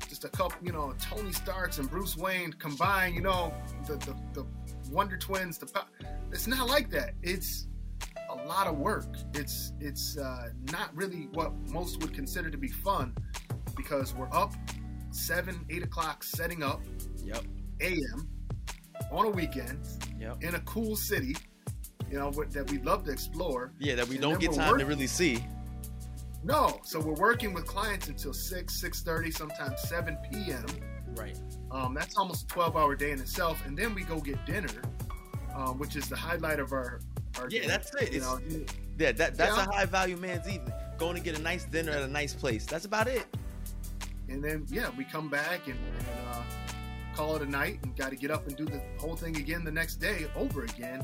just 0.10 0.26
a 0.26 0.30
couple, 0.30 0.58
you 0.66 0.72
know, 0.74 0.94
Tony 1.02 1.32
Starks 1.32 1.78
and 1.78 1.90
Bruce 1.90 2.18
Wayne 2.18 2.52
combined, 2.54 3.16
you 3.16 3.22
know, 3.22 3.54
the 3.88 3.96
the, 3.98 4.16
the 4.34 4.46
Wonder 4.92 5.18
Twins. 5.18 5.58
The 5.58 5.68
po- 5.68 5.86
it's 6.32 6.48
not 6.48 6.68
like 6.68 6.90
that. 6.92 7.12
It's 7.24 7.68
a 8.30 8.36
lot 8.48 8.68
of 8.68 8.78
work. 8.78 9.06
It's 9.34 9.72
it's 9.80 10.18
uh, 10.18 10.50
not 10.72 10.94
really 10.96 11.30
what 11.34 11.54
most 11.70 12.02
would 12.02 12.14
consider 12.14 12.50
to 12.50 12.58
be 12.58 12.68
fun 12.68 13.16
because 13.78 14.14
we're 14.14 14.30
up 14.34 14.54
seven, 15.12 15.66
eight 15.70 15.84
o'clock 15.84 16.24
setting 16.24 16.62
up 16.64 16.82
Yep. 17.24 17.44
a.m. 17.82 18.28
on 19.12 19.26
a 19.26 19.30
weekend 19.30 19.80
Yep. 20.20 20.44
in 20.44 20.56
a 20.56 20.60
cool 20.62 20.96
city, 20.96 21.36
you 22.12 22.20
know, 22.20 22.30
that 22.32 22.70
we'd 22.70 22.86
love 22.86 23.06
to 23.06 23.12
explore. 23.12 23.72
Yeah, 23.80 23.96
that 23.96 24.08
we 24.08 24.16
And 24.16 24.22
don't 24.24 24.40
get 24.40 24.54
time 24.54 24.78
to 24.78 24.86
really 24.86 25.08
see. 25.08 25.44
No, 26.44 26.80
so 26.84 27.00
we're 27.00 27.14
working 27.14 27.54
with 27.54 27.66
clients 27.66 28.08
until 28.08 28.34
six, 28.34 28.80
six 28.82 29.02
thirty, 29.02 29.32
sometimes 29.32 29.80
seven 29.82 30.18
p.m. 30.32 30.66
Right. 31.16 31.38
Um, 31.72 31.94
that's 31.94 32.18
almost 32.18 32.46
a 32.46 32.48
12 32.48 32.76
hour 32.76 32.96
day 32.96 33.12
in 33.12 33.20
itself. 33.20 33.62
And 33.66 33.78
then 33.78 33.94
we 33.94 34.04
go 34.04 34.20
get 34.20 34.44
dinner, 34.46 34.82
um, 35.56 35.78
which 35.78 35.96
is 35.96 36.08
the 36.10 36.16
highlight 36.16 36.60
of 36.60 36.72
our, 36.74 37.00
our 37.38 37.48
Yeah, 37.50 37.62
day. 37.62 37.68
that's 37.68 37.94
it. 37.96 38.12
You 38.14 38.22
know, 38.22 38.40
Yeah, 38.98 39.12
that 39.14 39.36
that's 39.38 39.56
Yeah. 39.56 39.66
a 39.66 39.72
high 39.72 39.86
value 39.86 40.18
man's 40.18 40.48
evening. 40.50 40.74
Going 40.98 41.16
to 41.16 41.22
get 41.22 41.38
a 41.38 41.42
nice 41.42 41.66
dinner 41.66 41.92
at 41.92 42.02
a 42.04 42.08
nice 42.08 42.34
place. 42.34 42.66
That's 42.66 42.86
about 42.86 43.08
it. 43.08 43.26
and 44.30 44.42
then, 44.44 44.66
yeah, 44.70 44.90
we 44.98 45.04
come 45.04 45.30
back 45.30 45.68
and, 45.68 45.76
and 45.76 46.08
uh, 46.34 46.44
call 47.16 47.36
it 47.36 47.42
a 47.42 47.46
night 47.46 47.80
and 47.84 47.96
got 47.98 48.10
to 48.12 48.16
get 48.16 48.32
up 48.32 48.48
and 48.48 48.56
do 48.56 48.64
the 48.66 48.82
whole 48.98 49.16
thing 49.18 49.36
again 49.36 49.64
the 49.66 49.72
next 49.72 49.96
day 49.96 50.28
over 50.36 50.64
again. 50.64 51.04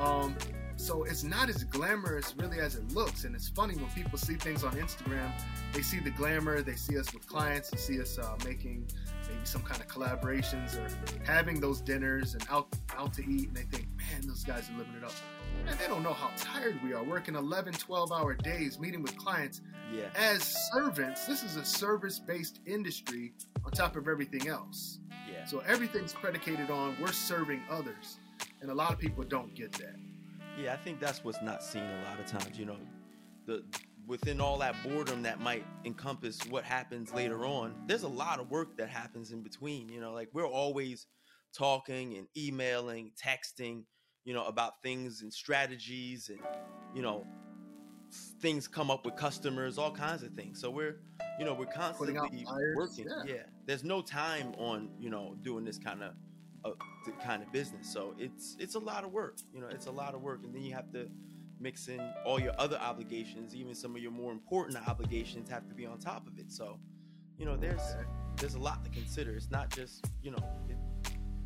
Um, 0.00 0.36
so 0.76 1.04
it's 1.04 1.24
not 1.24 1.50
as 1.50 1.62
glamorous 1.64 2.34
really 2.38 2.58
as 2.58 2.74
it 2.74 2.90
looks. 2.94 3.24
And 3.24 3.34
it's 3.34 3.48
funny 3.48 3.74
when 3.74 3.90
people 3.90 4.18
see 4.18 4.34
things 4.34 4.64
on 4.64 4.72
Instagram, 4.76 5.30
they 5.74 5.82
see 5.82 6.00
the 6.00 6.10
glamour, 6.10 6.62
they 6.62 6.74
see 6.74 6.98
us 6.98 7.12
with 7.12 7.26
clients, 7.26 7.68
they 7.70 7.76
see 7.76 8.00
us 8.00 8.18
uh, 8.18 8.36
making 8.44 8.86
maybe 9.28 9.44
some 9.44 9.60
kind 9.62 9.80
of 9.82 9.88
collaborations 9.88 10.76
or 10.78 10.88
having 11.24 11.60
those 11.60 11.82
dinners 11.82 12.32
and 12.34 12.44
out 12.50 12.68
out 12.96 13.12
to 13.14 13.22
eat, 13.30 13.48
and 13.48 13.56
they 13.56 13.62
think, 13.64 13.88
man, 13.98 14.26
those 14.26 14.42
guys 14.42 14.70
are 14.70 14.78
living 14.78 14.94
it 14.96 15.04
up. 15.04 15.12
And 15.68 15.78
they 15.78 15.86
don't 15.86 16.02
know 16.02 16.14
how 16.14 16.30
tired 16.36 16.80
we 16.82 16.94
are 16.94 17.04
working 17.04 17.34
11, 17.34 17.74
12 17.74 18.10
hour 18.10 18.32
days, 18.34 18.78
meeting 18.80 19.02
with 19.02 19.14
clients 19.18 19.60
Yeah. 19.92 20.08
as 20.16 20.42
servants. 20.72 21.26
This 21.26 21.42
is 21.42 21.56
a 21.56 21.64
service 21.64 22.18
based 22.18 22.60
industry 22.64 23.34
on 23.66 23.70
top 23.72 23.96
of 23.96 24.08
everything 24.08 24.48
else. 24.48 25.00
Yeah. 25.30 25.44
So 25.44 25.58
everything's 25.66 26.14
predicated 26.14 26.70
on 26.70 26.96
we're 27.00 27.12
serving 27.12 27.60
others. 27.68 28.18
And 28.60 28.70
a 28.70 28.74
lot 28.74 28.92
of 28.92 28.98
people 28.98 29.24
don't 29.24 29.54
get 29.54 29.72
that. 29.72 29.96
Yeah, 30.58 30.74
I 30.74 30.76
think 30.76 31.00
that's 31.00 31.24
what's 31.24 31.40
not 31.42 31.62
seen 31.62 31.82
a 31.82 32.04
lot 32.08 32.20
of 32.20 32.26
times. 32.26 32.58
You 32.58 32.66
know, 32.66 32.76
the 33.46 33.64
within 34.06 34.40
all 34.40 34.58
that 34.58 34.74
boredom 34.82 35.22
that 35.22 35.40
might 35.40 35.64
encompass 35.84 36.40
what 36.48 36.64
happens 36.64 37.14
later 37.14 37.46
on. 37.46 37.74
There's 37.86 38.02
a 38.02 38.08
lot 38.08 38.40
of 38.40 38.50
work 38.50 38.76
that 38.78 38.88
happens 38.88 39.32
in 39.32 39.42
between. 39.42 39.88
You 39.88 40.00
know, 40.00 40.12
like 40.12 40.28
we're 40.32 40.48
always 40.48 41.06
talking 41.56 42.16
and 42.16 42.26
emailing, 42.36 43.12
texting. 43.22 43.84
You 44.24 44.34
know, 44.34 44.44
about 44.44 44.82
things 44.82 45.22
and 45.22 45.32
strategies, 45.32 46.28
and 46.28 46.40
you 46.94 47.00
know, 47.00 47.26
things 48.40 48.68
come 48.68 48.90
up 48.90 49.06
with 49.06 49.16
customers, 49.16 49.78
all 49.78 49.90
kinds 49.90 50.22
of 50.22 50.32
things. 50.34 50.60
So 50.60 50.70
we're, 50.70 51.00
you 51.38 51.46
know, 51.46 51.54
we're 51.54 51.64
constantly 51.66 52.44
working. 52.76 53.06
yeah. 53.08 53.22
yeah, 53.34 53.42
there's 53.66 53.82
no 53.82 54.02
time 54.02 54.52
on 54.58 54.90
you 54.98 55.08
know 55.08 55.36
doing 55.42 55.64
this 55.64 55.78
kind 55.78 56.02
of 56.02 56.12
the 56.62 57.12
kind 57.22 57.42
of 57.42 57.52
business. 57.52 57.92
So 57.92 58.14
it's 58.18 58.56
it's 58.58 58.74
a 58.74 58.78
lot 58.78 59.04
of 59.04 59.12
work. 59.12 59.38
You 59.52 59.60
know, 59.60 59.68
it's 59.68 59.86
a 59.86 59.90
lot 59.90 60.14
of 60.14 60.22
work, 60.22 60.40
and 60.44 60.54
then 60.54 60.62
you 60.62 60.74
have 60.74 60.90
to 60.92 61.08
mix 61.60 61.88
in 61.88 62.00
all 62.24 62.40
your 62.40 62.52
other 62.58 62.78
obligations, 62.78 63.54
even 63.54 63.74
some 63.74 63.94
of 63.94 64.02
your 64.02 64.10
more 64.10 64.32
important 64.32 64.78
obligations 64.88 65.48
have 65.50 65.68
to 65.68 65.74
be 65.74 65.86
on 65.86 65.98
top 65.98 66.26
of 66.26 66.38
it. 66.38 66.50
So, 66.50 66.78
you 67.38 67.44
know, 67.44 67.56
there's 67.56 67.82
there's 68.36 68.54
a 68.54 68.58
lot 68.58 68.84
to 68.84 68.90
consider. 68.90 69.32
It's 69.32 69.50
not 69.50 69.70
just 69.70 70.04
you 70.22 70.30
know, 70.30 70.42
it, 70.68 70.76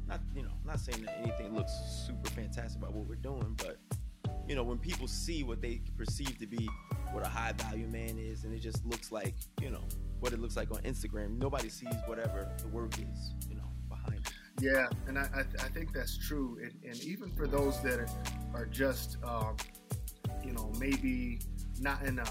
not 0.06 0.21
you 0.35 0.42
know, 0.42 0.52
not 0.64 0.80
saying 0.80 1.04
that 1.04 1.18
anything 1.18 1.54
looks 1.54 1.73
super 2.06 2.30
fantastic 2.30 2.80
about 2.80 2.92
what 2.92 3.06
we're 3.06 3.16
doing, 3.16 3.54
but 3.59 3.78
you 4.49 4.54
know, 4.54 4.62
when 4.62 4.78
people 4.78 5.09
see 5.09 5.42
what 5.42 5.61
they 5.61 5.80
perceive 5.97 6.38
to 6.38 6.47
be 6.47 6.68
what 7.12 7.25
a 7.25 7.28
high 7.28 7.52
value 7.52 7.87
man 7.87 8.18
is, 8.18 8.44
and 8.44 8.52
it 8.52 8.59
just 8.59 8.85
looks 8.85 9.12
like 9.12 9.35
you 9.61 9.71
know 9.71 9.83
what 10.21 10.33
it 10.33 10.40
looks 10.40 10.56
like 10.56 10.71
on 10.71 10.78
Instagram, 10.78 11.38
nobody 11.38 11.68
sees 11.68 11.94
whatever 12.06 12.50
the 12.59 12.68
work 12.68 12.94
is, 12.99 13.35
Yeah, 14.61 14.87
and 15.08 15.18
I, 15.18 15.28
I, 15.34 15.40
I 15.40 15.68
think 15.68 15.92
that's 15.92 16.16
true. 16.16 16.58
And, 16.62 16.73
and 16.84 17.02
even 17.02 17.30
for 17.32 17.46
those 17.46 17.82
that 17.82 17.99
are, 18.00 18.08
are 18.54 18.66
just, 18.66 19.18
um, 19.25 19.56
you 20.44 20.52
know, 20.52 20.73
maybe 20.78 21.40
not 21.80 22.02
in 22.04 22.18
a 22.20 22.25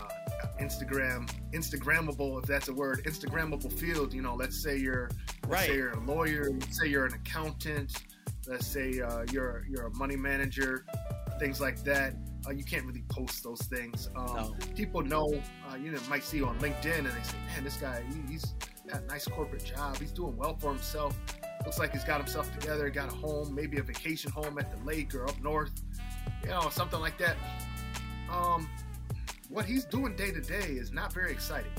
Instagram, 0.62 1.30
Instagrammable, 1.52 2.42
if 2.42 2.48
that's 2.48 2.70
a 2.70 2.74
word, 2.74 3.04
Instagrammable 3.04 3.72
field. 3.74 4.14
You 4.14 4.22
know, 4.22 4.36
let's 4.36 4.64
say 4.64 4.78
you're, 4.78 5.10
let's 5.10 5.48
Right. 5.48 5.68
say 5.68 5.76
you're 5.76 5.92
a 5.92 6.00
lawyer, 6.06 6.50
let's 6.52 6.80
say 6.80 6.88
you're 6.88 7.06
an 7.06 7.14
accountant, 7.14 7.92
let's 8.48 8.66
say 8.68 9.02
uh, 9.02 9.26
you're 9.32 9.66
you're 9.70 9.88
a 9.88 9.96
money 9.96 10.16
manager, 10.16 10.86
things 11.40 11.60
like 11.60 11.84
that. 11.84 12.14
Uh, 12.48 12.52
you 12.52 12.64
can't 12.64 12.86
really 12.86 13.04
post 13.10 13.44
those 13.44 13.62
things. 13.64 14.10
Um, 14.16 14.36
No. 14.36 14.56
People 14.76 15.02
know, 15.02 15.42
uh, 15.70 15.76
you 15.76 15.92
know, 15.92 16.00
might 16.10 16.24
see 16.24 16.38
you 16.38 16.46
on 16.46 16.58
LinkedIn 16.60 17.00
and 17.00 17.08
they 17.08 17.24
say, 17.24 17.38
man, 17.54 17.64
this 17.64 17.78
guy, 17.78 18.04
he, 18.14 18.32
he's 18.32 18.54
got 18.90 19.02
a 19.02 19.06
nice 19.06 19.26
corporate 19.28 19.64
job. 19.66 19.98
He's 19.98 20.12
doing 20.12 20.36
well 20.38 20.56
for 20.58 20.70
himself. 20.72 21.18
Looks 21.66 21.80
like 21.80 21.92
he's 21.92 22.04
got 22.04 22.18
himself 22.20 22.52
together, 22.60 22.90
got 22.90 23.12
a 23.12 23.16
home, 23.16 23.54
maybe 23.54 23.78
a 23.78 23.84
vacation 23.84 24.32
home 24.32 24.58
at 24.58 24.72
the 24.72 24.84
lake 24.86 25.14
or 25.16 25.28
up 25.28 25.42
north, 25.42 25.72
you 26.44 26.50
know, 26.50 26.70
something 26.70 27.00
like 27.00 27.18
that. 27.18 27.36
Um, 28.32 28.70
what 29.50 29.66
he's 29.66 29.86
doing 29.86 30.16
day 30.16 30.32
to 30.32 30.42
day 30.42 30.74
is 30.74 30.92
not 30.92 31.14
very 31.14 31.32
exciting. 31.32 31.72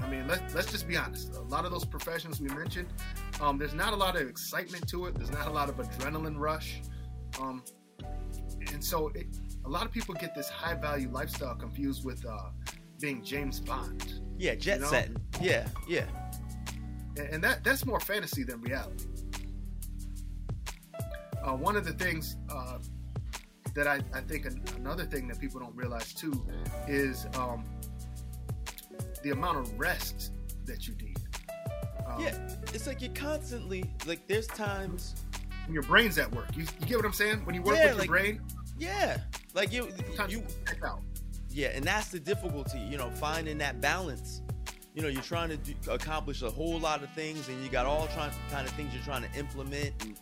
I 0.00 0.08
mean, 0.08 0.26
let's 0.26 0.54
let's 0.54 0.70
just 0.70 0.88
be 0.88 0.96
honest. 0.96 1.34
A 1.36 1.40
lot 1.42 1.64
of 1.64 1.70
those 1.70 1.84
professions 1.84 2.40
we 2.40 2.48
mentioned, 2.48 2.88
um, 3.40 3.56
there's 3.56 3.74
not 3.74 3.92
a 3.92 3.96
lot 3.96 4.16
of 4.16 4.28
excitement 4.28 4.86
to 4.88 5.06
it. 5.06 5.14
There's 5.14 5.30
not 5.30 5.46
a 5.46 5.52
lot 5.52 5.68
of 5.68 5.76
adrenaline 5.76 6.38
rush, 6.38 6.82
um, 7.40 7.62
and 8.72 8.84
so 8.84 9.08
it, 9.14 9.26
a 9.64 9.68
lot 9.68 9.86
of 9.86 9.92
people 9.92 10.14
get 10.14 10.34
this 10.34 10.48
high 10.48 10.74
value 10.74 11.08
lifestyle 11.10 11.54
confused 11.54 12.04
with 12.04 12.26
uh, 12.26 12.50
being 13.00 13.22
James 13.22 13.60
Bond. 13.60 14.20
Yeah, 14.36 14.54
jet 14.54 14.76
you 14.76 14.82
know? 14.82 14.90
setting. 14.90 15.16
Yeah, 15.40 15.66
yeah. 15.88 16.04
And, 17.16 17.42
that 17.44 17.64
that's 17.64 17.84
more 17.84 18.00
fantasy 18.00 18.42
than 18.42 18.60
reality. 18.60 19.06
Uh, 21.42 21.52
one 21.56 21.76
of 21.76 21.84
the 21.84 21.92
things 21.92 22.36
uh, 22.48 22.78
that 23.74 23.86
I, 23.86 24.00
I 24.14 24.20
think 24.20 24.46
an, 24.46 24.62
another 24.76 25.04
thing 25.04 25.26
that 25.28 25.40
people 25.40 25.60
don't 25.60 25.74
realize 25.74 26.12
too 26.12 26.46
is 26.86 27.26
um, 27.34 27.64
the 29.22 29.30
amount 29.30 29.58
of 29.58 29.78
rest 29.78 30.32
that 30.66 30.86
you 30.86 30.94
need. 30.94 31.16
Um, 32.06 32.22
yeah, 32.22 32.36
it's 32.72 32.86
like 32.86 33.00
you're 33.00 33.12
constantly 33.12 33.84
like 34.06 34.26
there's 34.28 34.46
times 34.46 35.14
when 35.66 35.74
your 35.74 35.82
brain's 35.82 36.18
at 36.18 36.32
work. 36.34 36.48
You, 36.56 36.64
you 36.80 36.86
get 36.86 36.96
what 36.96 37.06
I'm 37.06 37.12
saying? 37.12 37.44
When 37.44 37.54
you 37.54 37.62
work 37.62 37.76
yeah, 37.76 37.90
with 37.90 37.98
like, 37.98 38.08
your 38.08 38.16
brain. 38.16 38.40
Yeah, 38.78 39.18
like 39.54 39.72
you 39.72 39.88
you 40.28 40.44
out. 40.84 41.02
Yeah, 41.50 41.68
and 41.68 41.84
that's 41.84 42.08
the 42.08 42.20
difficulty, 42.20 42.78
you 42.78 42.96
know, 42.96 43.10
finding 43.10 43.58
that 43.58 43.80
balance. 43.80 44.41
You 44.94 45.00
know, 45.00 45.08
you're 45.08 45.22
trying 45.22 45.48
to 45.48 45.56
do, 45.56 45.74
accomplish 45.90 46.42
a 46.42 46.50
whole 46.50 46.78
lot 46.78 47.02
of 47.02 47.10
things, 47.10 47.48
and 47.48 47.62
you 47.64 47.70
got 47.70 47.86
all 47.86 48.08
trying 48.08 48.30
kind 48.50 48.66
of 48.66 48.74
things 48.74 48.92
you're 48.92 49.02
trying 49.02 49.22
to 49.22 49.38
implement, 49.38 49.94
and, 50.04 50.16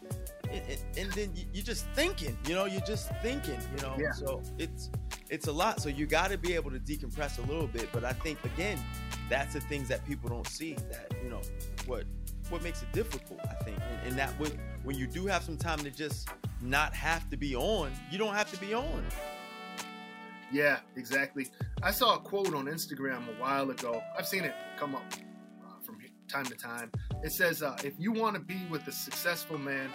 and, 0.53 0.79
and 0.97 1.13
then 1.13 1.33
you're 1.53 1.65
just 1.65 1.87
thinking. 1.95 2.39
You 2.47 2.55
know, 2.55 2.67
you're 2.67 2.81
just 2.83 3.11
thinking. 3.21 3.59
You 3.77 3.83
know, 3.83 3.97
yeah. 3.99 4.13
so 4.13 4.43
it's 4.59 4.91
it's 5.29 5.49
a 5.49 5.53
lot. 5.53 5.81
So 5.81 5.89
you 5.89 6.07
got 6.07 6.31
to 6.31 6.39
be 6.39 6.55
able 6.55 6.71
to 6.71 6.79
decompress 6.79 7.39
a 7.39 7.51
little 7.51 7.67
bit. 7.67 7.89
But 7.93 8.05
I 8.05 8.13
think 8.13 8.39
again, 8.45 8.79
that's 9.29 9.55
the 9.55 9.61
things 9.61 9.89
that 9.89 10.07
people 10.07 10.29
don't 10.29 10.47
see. 10.47 10.75
That 10.91 11.15
you 11.23 11.31
know 11.31 11.41
what 11.87 12.05
what 12.49 12.63
makes 12.63 12.83
it 12.83 12.93
difficult. 12.93 13.41
I 13.43 13.55
think, 13.65 13.79
and, 13.79 14.09
and 14.09 14.19
that 14.19 14.31
when 14.39 14.53
when 14.85 14.97
you 14.97 15.09
do 15.09 15.27
have 15.27 15.43
some 15.43 15.57
time 15.57 15.81
to 15.81 15.91
just 15.91 16.29
not 16.63 16.95
have 16.95 17.29
to 17.31 17.37
be 17.37 17.57
on, 17.57 17.91
you 18.11 18.19
don't 18.19 18.35
have 18.35 18.51
to 18.53 18.61
be 18.61 18.73
on. 18.73 19.05
Yeah, 20.53 20.79
exactly. 20.97 21.49
I 21.83 21.91
saw 21.91 22.17
a 22.17 22.19
quote 22.19 22.55
on 22.55 22.67
Instagram 22.67 23.29
a 23.29 23.41
while 23.41 23.71
ago. 23.71 24.03
I've 24.19 24.27
seen 24.27 24.45
it 24.45 24.55
come 24.77 24.95
up 24.95 25.05
uh, 25.65 25.81
from 25.83 25.99
time 26.29 26.47
to 26.47 26.55
time. 26.55 26.91
It 27.23 27.33
says, 27.33 27.63
uh, 27.63 27.77
"If 27.85 27.95
you 27.99 28.13
want 28.13 28.35
to 28.35 28.41
be 28.41 28.67
with 28.71 28.87
a 28.89 28.93
successful 28.93 29.59
man, 29.59 29.91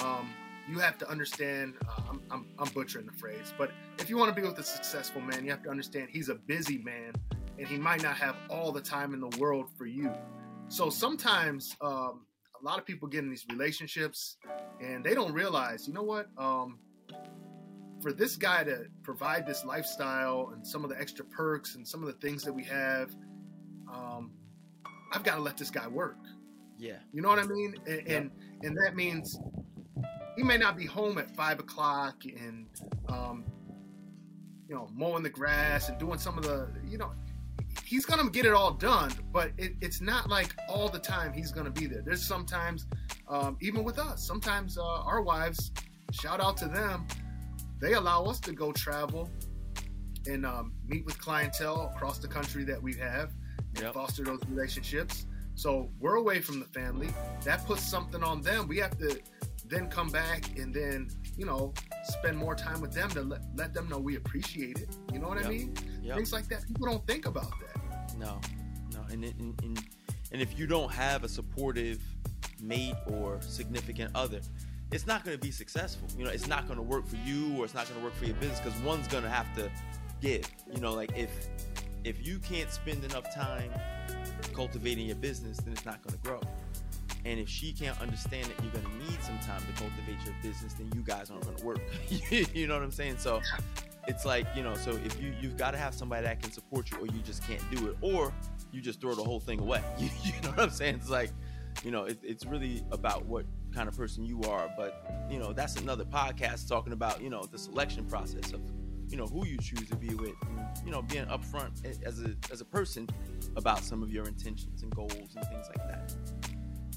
um, 0.00 0.30
you 0.68 0.78
have 0.78 0.98
to 0.98 1.10
understand, 1.10 1.74
uh, 1.88 2.02
I'm, 2.10 2.22
I'm, 2.30 2.46
I'm, 2.58 2.68
butchering 2.72 3.06
the 3.06 3.12
phrase, 3.12 3.52
but 3.58 3.70
if 3.98 4.08
you 4.08 4.16
want 4.16 4.34
to 4.34 4.40
be 4.40 4.46
with 4.46 4.58
a 4.58 4.62
successful 4.62 5.20
man, 5.20 5.44
you 5.44 5.50
have 5.50 5.62
to 5.64 5.70
understand 5.70 6.08
he's 6.10 6.30
a 6.30 6.34
busy 6.34 6.78
man 6.78 7.12
and 7.58 7.68
he 7.68 7.76
might 7.76 8.02
not 8.02 8.16
have 8.16 8.36
all 8.48 8.72
the 8.72 8.80
time 8.80 9.14
in 9.14 9.20
the 9.20 9.36
world 9.38 9.66
for 9.76 9.86
you. 9.86 10.10
So 10.68 10.90
sometimes 10.90 11.76
um, 11.80 12.26
a 12.60 12.64
lot 12.64 12.78
of 12.78 12.86
people 12.86 13.08
get 13.08 13.24
in 13.24 13.30
these 13.30 13.44
relationships 13.50 14.38
and 14.80 15.04
they 15.04 15.14
don't 15.14 15.32
realize, 15.32 15.86
you 15.86 15.92
know 15.92 16.02
what? 16.02 16.28
Um, 16.38 16.78
for 18.04 18.12
this 18.12 18.36
guy 18.36 18.62
to 18.62 18.84
provide 19.02 19.46
this 19.46 19.64
lifestyle 19.64 20.50
and 20.52 20.64
some 20.64 20.84
of 20.84 20.90
the 20.90 21.00
extra 21.00 21.24
perks 21.24 21.74
and 21.74 21.88
some 21.88 22.02
of 22.02 22.06
the 22.06 22.12
things 22.12 22.42
that 22.42 22.52
we 22.52 22.62
have, 22.62 23.16
um, 23.90 24.30
I've 25.14 25.24
got 25.24 25.36
to 25.36 25.40
let 25.40 25.56
this 25.56 25.70
guy 25.70 25.88
work. 25.88 26.18
Yeah. 26.76 26.98
You 27.14 27.22
know 27.22 27.30
what 27.30 27.38
I 27.38 27.46
mean? 27.46 27.74
And, 27.86 28.02
yeah. 28.06 28.16
and, 28.16 28.30
and 28.62 28.76
that 28.84 28.94
means 28.94 29.38
he 30.36 30.42
may 30.42 30.58
not 30.58 30.76
be 30.76 30.84
home 30.84 31.16
at 31.16 31.34
five 31.34 31.60
o'clock 31.60 32.26
and 32.26 32.66
um, 33.08 33.42
you 34.68 34.74
know 34.74 34.86
mowing 34.92 35.22
the 35.22 35.30
grass 35.30 35.88
and 35.88 35.96
doing 35.96 36.18
some 36.18 36.36
of 36.36 36.44
the 36.44 36.68
you 36.86 36.98
know 36.98 37.12
he's 37.84 38.04
gonna 38.04 38.28
get 38.30 38.44
it 38.44 38.52
all 38.52 38.72
done 38.72 39.12
but 39.32 39.52
it, 39.56 39.74
it's 39.80 40.00
not 40.00 40.28
like 40.28 40.54
all 40.68 40.88
the 40.88 40.98
time 40.98 41.32
he's 41.32 41.52
gonna 41.52 41.70
be 41.70 41.86
there 41.86 42.02
there's 42.02 42.26
sometimes 42.26 42.86
um, 43.28 43.56
even 43.60 43.84
with 43.84 43.98
us 43.98 44.26
sometimes 44.26 44.78
uh, 44.78 44.82
our 44.82 45.22
wives 45.22 45.70
shout 46.10 46.40
out 46.40 46.56
to 46.56 46.66
them 46.66 47.06
they 47.80 47.94
allow 47.94 48.24
us 48.24 48.40
to 48.40 48.52
go 48.52 48.72
travel 48.72 49.30
and 50.26 50.46
um, 50.46 50.72
meet 50.86 51.04
with 51.04 51.18
clientele 51.18 51.92
across 51.94 52.18
the 52.18 52.28
country 52.28 52.64
that 52.64 52.82
we 52.82 52.94
have 52.94 53.32
and 53.74 53.84
yep. 53.84 53.94
foster 53.94 54.24
those 54.24 54.40
relationships. 54.48 55.26
So 55.54 55.90
we're 56.00 56.16
away 56.16 56.40
from 56.40 56.60
the 56.60 56.66
family. 56.66 57.10
That 57.44 57.64
puts 57.66 57.82
something 57.82 58.22
on 58.22 58.40
them. 58.42 58.66
We 58.66 58.78
have 58.78 58.96
to 58.98 59.20
then 59.66 59.88
come 59.88 60.08
back 60.08 60.58
and 60.58 60.74
then 60.74 61.08
you 61.36 61.46
know 61.46 61.72
spend 62.04 62.36
more 62.36 62.54
time 62.54 62.80
with 62.80 62.92
them 62.92 63.08
to 63.10 63.22
let, 63.22 63.40
let 63.56 63.72
them 63.72 63.88
know 63.88 63.98
we 63.98 64.16
appreciate 64.16 64.78
it. 64.78 64.88
You 65.12 65.18
know 65.18 65.28
what 65.28 65.38
yep. 65.38 65.46
i 65.46 65.50
mean? 65.50 65.74
Yep. 66.02 66.16
things 66.16 66.32
like 66.32 66.48
that. 66.48 66.66
People 66.66 66.86
don't 66.86 67.06
think 67.06 67.26
about 67.26 67.52
that. 67.60 68.16
No. 68.16 68.40
No. 68.92 69.00
And, 69.10 69.24
and, 69.24 69.60
and 69.62 69.84
and 70.32 70.42
if 70.42 70.58
you 70.58 70.66
don't 70.66 70.92
have 70.92 71.22
a 71.24 71.28
supportive 71.28 72.00
mate 72.60 72.94
or 73.06 73.40
significant 73.40 74.10
other 74.14 74.40
it's 74.92 75.06
not 75.06 75.24
going 75.24 75.36
to 75.36 75.42
be 75.42 75.50
successful 75.50 76.08
you 76.16 76.24
know 76.24 76.30
it's 76.30 76.46
not 76.46 76.66
going 76.66 76.76
to 76.76 76.82
work 76.82 77.06
for 77.06 77.16
you 77.16 77.56
or 77.58 77.64
it's 77.64 77.74
not 77.74 77.88
going 77.88 77.98
to 77.98 78.04
work 78.04 78.14
for 78.14 78.26
your 78.26 78.34
business 78.36 78.60
because 78.60 78.78
one's 78.82 79.08
going 79.08 79.24
to 79.24 79.30
have 79.30 79.52
to 79.56 79.70
give 80.20 80.48
you 80.72 80.80
know 80.80 80.92
like 80.92 81.12
if 81.16 81.30
if 82.04 82.26
you 82.26 82.38
can't 82.38 82.70
spend 82.70 83.02
enough 83.04 83.34
time 83.34 83.70
cultivating 84.52 85.06
your 85.06 85.16
business 85.16 85.58
then 85.58 85.72
it's 85.72 85.86
not 85.86 86.02
going 86.02 86.14
to 86.14 86.28
grow 86.28 86.40
and 87.24 87.40
if 87.40 87.48
she 87.48 87.72
can't 87.72 87.98
understand 88.00 88.46
that 88.46 88.62
you're 88.62 88.72
going 88.72 88.84
to 88.84 89.10
need 89.10 89.22
some 89.22 89.38
time 89.38 89.60
to 89.60 89.80
cultivate 89.80 90.18
your 90.24 90.34
business, 90.42 90.74
then 90.74 90.90
you 90.94 91.00
guys 91.00 91.30
aren't 91.30 91.44
going 91.44 91.56
to 91.56 91.64
work. 91.64 91.80
you 92.30 92.66
know 92.66 92.74
what 92.74 92.82
I'm 92.82 92.90
saying? 92.90 93.16
So 93.18 93.40
it's 94.06 94.26
like, 94.26 94.46
you 94.54 94.62
know, 94.62 94.74
so 94.74 94.98
if 95.04 95.20
you, 95.20 95.32
you've 95.40 95.56
got 95.56 95.70
to 95.70 95.78
have 95.78 95.94
somebody 95.94 96.24
that 96.24 96.42
can 96.42 96.52
support 96.52 96.90
you 96.90 96.98
or 96.98 97.06
you 97.06 97.20
just 97.24 97.42
can't 97.46 97.62
do 97.74 97.88
it 97.88 97.96
or 98.02 98.32
you 98.72 98.82
just 98.82 99.00
throw 99.00 99.14
the 99.14 99.24
whole 99.24 99.40
thing 99.40 99.60
away. 99.60 99.82
You, 99.98 100.32
know 100.42 100.50
what 100.50 100.60
I'm 100.60 100.70
saying? 100.70 100.96
It's 100.96 101.08
like, 101.08 101.30
you 101.82 101.90
know, 101.90 102.04
it, 102.04 102.18
it's 102.22 102.44
really 102.44 102.84
about 102.92 103.24
what 103.24 103.46
kind 103.74 103.88
of 103.88 103.96
person 103.96 104.24
you 104.24 104.42
are. 104.42 104.70
But, 104.76 105.26
you 105.30 105.38
know, 105.38 105.52
that's 105.52 105.76
another 105.76 106.04
podcast 106.04 106.68
talking 106.68 106.92
about, 106.92 107.20
you 107.20 107.30
know, 107.30 107.44
the 107.44 107.58
selection 107.58 108.04
process 108.04 108.52
of, 108.52 108.60
you 109.08 109.16
know, 109.16 109.26
who 109.26 109.46
you 109.46 109.58
choose 109.58 109.88
to 109.90 109.96
be 109.96 110.14
with, 110.14 110.34
and, 110.48 110.60
you 110.84 110.90
know, 110.90 111.02
being 111.02 111.26
upfront 111.26 111.84
as 112.04 112.20
a, 112.20 112.34
as 112.50 112.60
a 112.60 112.64
person 112.64 113.08
about 113.56 113.84
some 113.84 114.02
of 114.02 114.10
your 114.10 114.26
intentions 114.26 114.82
and 114.82 114.94
goals 114.94 115.12
and 115.36 115.46
things 115.46 115.66
like 115.68 115.88
that. 115.88 116.12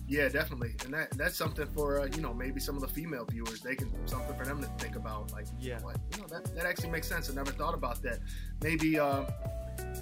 Yeah, 0.09 0.29
definitely, 0.29 0.73
and 0.85 0.93
that 0.93 1.11
that's 1.17 1.35
something 1.35 1.67
for 1.67 1.99
uh, 1.99 2.05
you 2.05 2.21
know 2.21 2.33
maybe 2.33 2.61
some 2.61 2.75
of 2.75 2.81
the 2.81 2.87
female 2.87 3.25
viewers. 3.25 3.59
They 3.59 3.75
can 3.75 3.91
something 4.07 4.37
for 4.37 4.45
them 4.45 4.61
to 4.61 4.67
think 4.81 4.95
about. 4.95 5.33
Like, 5.33 5.47
yeah, 5.59 5.81
what 5.81 5.97
you 6.15 6.21
know 6.21 6.27
that, 6.27 6.55
that 6.55 6.65
actually 6.65 6.91
makes 6.91 7.09
sense. 7.09 7.29
I 7.29 7.33
never 7.33 7.51
thought 7.51 7.73
about 7.73 8.01
that. 8.03 8.19
Maybe 8.63 8.97
uh, 8.97 9.23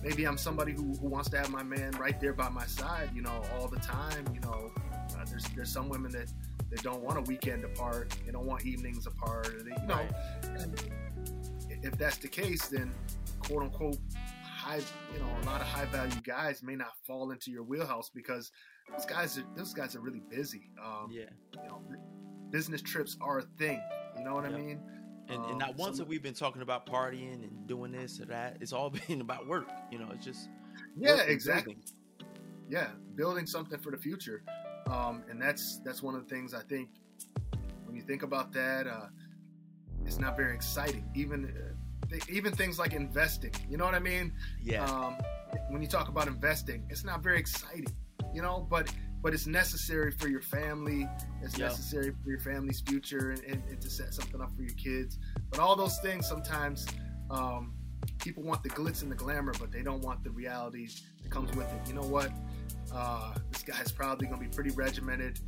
maybe 0.04 0.26
I'm 0.26 0.38
somebody 0.38 0.74
who, 0.74 0.94
who 0.94 1.08
wants 1.08 1.32
to 1.32 1.40
have 1.40 1.50
my 1.50 1.64
man 1.64 1.90
right 1.94 2.20
there 2.20 2.34
by 2.34 2.50
my 2.50 2.68
side. 2.68 3.10
You 3.16 3.24
know, 3.24 3.42
all 3.58 3.68
the 3.68 3.80
time. 3.80 4.26
You 4.32 4.42
know, 4.42 4.72
uh, 5.18 5.26
there's 5.28 5.46
there's 5.56 5.74
some 5.74 5.90
women 5.90 6.12
that 6.12 6.32
they 6.76 6.82
don't 6.82 7.02
want 7.02 7.18
a 7.18 7.22
weekend 7.22 7.64
apart. 7.64 8.16
They 8.26 8.32
don't 8.32 8.46
want 8.46 8.66
evenings 8.66 9.08
apart. 9.08 9.48
Or 9.48 9.64
they, 9.64 9.72
you 9.72 9.88
know, 9.88 9.96
right. 9.96 10.10
if 11.84 11.98
that's 11.98 12.18
the 12.18 12.28
case, 12.28 12.68
then 12.68 12.92
quote 13.40 13.64
unquote 13.64 13.98
high, 14.44 14.82
you 15.14 15.20
know, 15.20 15.30
a 15.42 15.46
lot 15.46 15.62
of 15.62 15.68
high 15.68 15.86
value 15.86 16.20
guys 16.22 16.62
may 16.64 16.76
not 16.76 16.94
fall 17.06 17.32
into 17.32 17.52
your 17.52 17.64
wheelhouse 17.64 18.10
because 18.14 18.52
those 18.92 19.06
guys 19.06 19.38
are 19.38 19.44
those 19.56 19.74
guys 19.74 19.96
are 19.96 20.02
really 20.02 20.22
busy. 20.30 20.70
Um, 20.84 21.10
yeah, 21.12 21.30
you 21.54 21.70
know, 21.70 21.82
business 22.50 22.82
trips 22.82 23.18
are 23.22 23.40
a 23.40 23.44
thing. 23.58 23.82
You 24.18 24.26
know 24.26 24.36
what 24.36 24.44
yep. 24.44 24.54
I 24.54 24.58
mean? 24.58 24.82
And, 25.30 25.40
um, 25.40 25.50
and 25.52 25.60
not 25.60 25.76
once 25.78 25.98
have 26.00 26.08
we 26.08 26.20
been 26.20 26.34
talking 26.34 26.62
about 26.62 26.86
partying 26.86 27.44
and 27.44 27.68
doing 27.68 27.92
this 27.92 28.20
or 28.20 28.26
that. 28.26 28.58
It's 28.62 28.74
all 28.74 28.90
been 29.08 29.22
about 29.22 29.48
work. 29.48 29.70
You 29.92 30.00
know, 30.00 30.10
it's 30.14 30.26
just 30.26 30.50
yeah, 30.98 31.22
exactly. 31.22 31.78
Yeah, 32.68 32.88
building 33.16 33.46
something 33.46 33.80
for 33.80 33.92
the 33.92 33.98
future, 33.98 34.44
um, 34.88 35.24
and 35.30 35.42
that's 35.42 35.80
that's 35.84 36.02
one 36.02 36.16
of 36.16 36.28
the 36.28 36.30
things 36.34 36.54
I 36.54 36.62
think 36.62 36.90
when 37.86 37.96
you 37.96 38.02
think 38.02 38.24
about 38.24 38.52
that, 38.54 38.88
uh, 38.88 39.08
it's 40.06 40.20
not 40.20 40.36
very 40.36 40.54
exciting. 40.54 41.10
Even 41.16 41.76
uh, 42.12 42.18
even 42.30 42.54
things 42.54 42.78
like 42.78 42.94
investing. 42.94 43.54
You 43.70 43.78
know 43.78 43.86
what 43.86 43.96
I 43.96 44.00
mean? 44.00 44.34
Yeah. 44.62 44.86
Um, 44.86 45.18
when 45.70 45.82
you 45.82 45.88
talk 45.88 46.10
about 46.10 46.28
investing, 46.28 46.86
it's 46.90 47.04
not 47.04 47.24
very 47.24 47.40
exciting 47.40 47.94
you 48.36 48.42
know, 48.42 48.68
but 48.70 48.94
but 49.22 49.34
it's 49.34 49.48
necessary 49.48 50.12
for 50.12 50.28
your 50.28 50.42
family. 50.42 51.10
It's 51.42 51.58
yep. 51.58 51.70
necessary 51.70 52.14
for 52.24 52.30
your 52.30 52.40
family's 52.40 52.82
future 52.82 53.32
and, 53.32 53.44
and, 53.46 53.64
and, 53.70 53.82
to 53.82 53.90
set 53.90 54.14
something 54.14 54.40
up 54.40 54.56
for 54.56 54.62
your 54.62 54.76
kids. 54.76 55.18
But 55.50 55.60
all 55.60 55.76
those 55.76 55.98
things 56.00 56.28
sometimes 56.28 56.86
um, 57.32 57.74
people 58.20 58.44
want 58.44 58.62
the 58.62 58.70
glitz 58.70 59.02
and 59.02 59.12
the 59.12 59.16
glamour, 59.16 59.54
but 59.60 59.72
they 59.72 59.82
don't 59.82 60.02
want 60.02 60.24
the 60.24 60.30
reality 60.30 60.90
that 61.24 61.32
comes 61.32 61.56
with 61.56 61.66
it. 61.74 61.88
You 61.88 61.96
know 61.96 62.04
what? 62.04 62.30
Uh, 62.94 63.34
this 63.52 63.64
guy's 63.64 63.92
probably 63.92 64.28
going 64.28 64.42
to 64.42 64.48
be 64.48 64.54
pretty 64.54 64.72
regimented. 64.72 65.40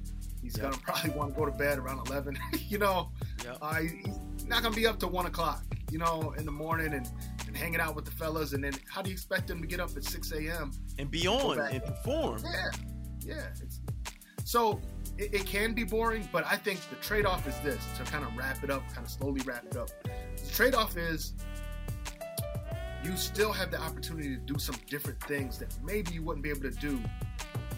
He's 0.42 0.58
yep. 0.58 0.64
going 0.64 0.74
to 0.78 0.80
probably 0.80 1.12
want 1.12 1.34
to 1.34 1.40
go 1.40 1.46
to 1.46 1.52
bed 1.52 1.80
around 1.80 2.08
11. 2.08 2.38
you 2.68 2.78
know, 2.78 3.10
yep. 3.44 3.58
uh, 3.62 3.76
he's 3.76 4.46
not 4.46 4.62
going 4.62 4.74
to 4.74 4.80
be 4.80 4.88
up 4.88 5.00
to 5.00 5.08
1 5.08 5.26
o'clock, 5.26 5.64
you 5.92 5.98
know, 5.98 6.34
in 6.38 6.46
the 6.46 6.52
morning 6.52 6.94
and, 6.94 7.10
and 7.48 7.56
hanging 7.56 7.80
out 7.80 7.96
with 7.96 8.06
the 8.06 8.12
fellas. 8.12 8.54
And 8.54 8.64
then 8.64 8.74
how 8.90 9.02
do 9.02 9.10
you 9.10 9.14
expect 9.14 9.50
him 9.50 9.62
to 9.62 9.68
get 9.68 9.80
up 9.80 9.96
at 9.96 10.04
6 10.04 10.32
a.m.? 10.32 10.72
And 11.00 11.10
be 11.10 11.28
on 11.28 11.60
and 11.60 11.84
perform. 11.84 12.42
Yeah. 12.44 12.72
Yeah. 13.26 13.48
so 14.46 14.80
it, 15.18 15.34
it 15.34 15.46
can 15.46 15.74
be 15.74 15.84
boring, 15.84 16.30
but 16.32 16.46
I 16.46 16.56
think 16.56 16.80
the 16.90 16.96
trade 16.98 17.26
off 17.26 17.46
is 17.48 17.60
this 17.60 17.86
to 17.98 18.04
kind 18.04 18.24
of 18.24 18.36
wrap 18.38 18.64
it 18.64 18.70
up, 18.70 18.84
kind 18.94 19.06
of 19.06 19.12
slowly 19.12 19.42
wrap 19.46 19.66
it 19.66 19.76
up. 19.76 19.90
The 20.04 20.50
trade 20.50 20.76
off 20.76 20.96
is 20.96 21.34
you 23.04 23.16
still 23.16 23.52
have 23.52 23.72
the 23.72 23.80
opportunity 23.80 24.36
to 24.36 24.42
do 24.42 24.58
some 24.60 24.76
different 24.88 25.22
things 25.24 25.58
that 25.60 25.74
maybe 25.84 26.14
you 26.14 26.24
wouldn't 26.24 26.44
be 26.44 26.50
able 26.50 26.62
to 26.62 26.72
do 26.72 27.00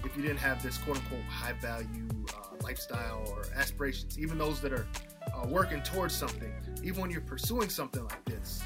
if 0.05 0.15
you 0.15 0.21
didn't 0.21 0.37
have 0.37 0.61
this 0.63 0.77
quote 0.77 0.97
unquote 0.97 1.23
high 1.23 1.53
value 1.53 2.07
uh, 2.29 2.55
lifestyle 2.63 3.23
or 3.29 3.43
aspirations, 3.55 4.17
even 4.17 4.37
those 4.37 4.61
that 4.61 4.73
are 4.73 4.87
uh, 5.33 5.47
working 5.47 5.81
towards 5.81 6.13
something, 6.15 6.51
even 6.83 7.01
when 7.01 7.11
you're 7.11 7.21
pursuing 7.21 7.69
something 7.69 8.03
like 8.03 8.25
this, 8.25 8.61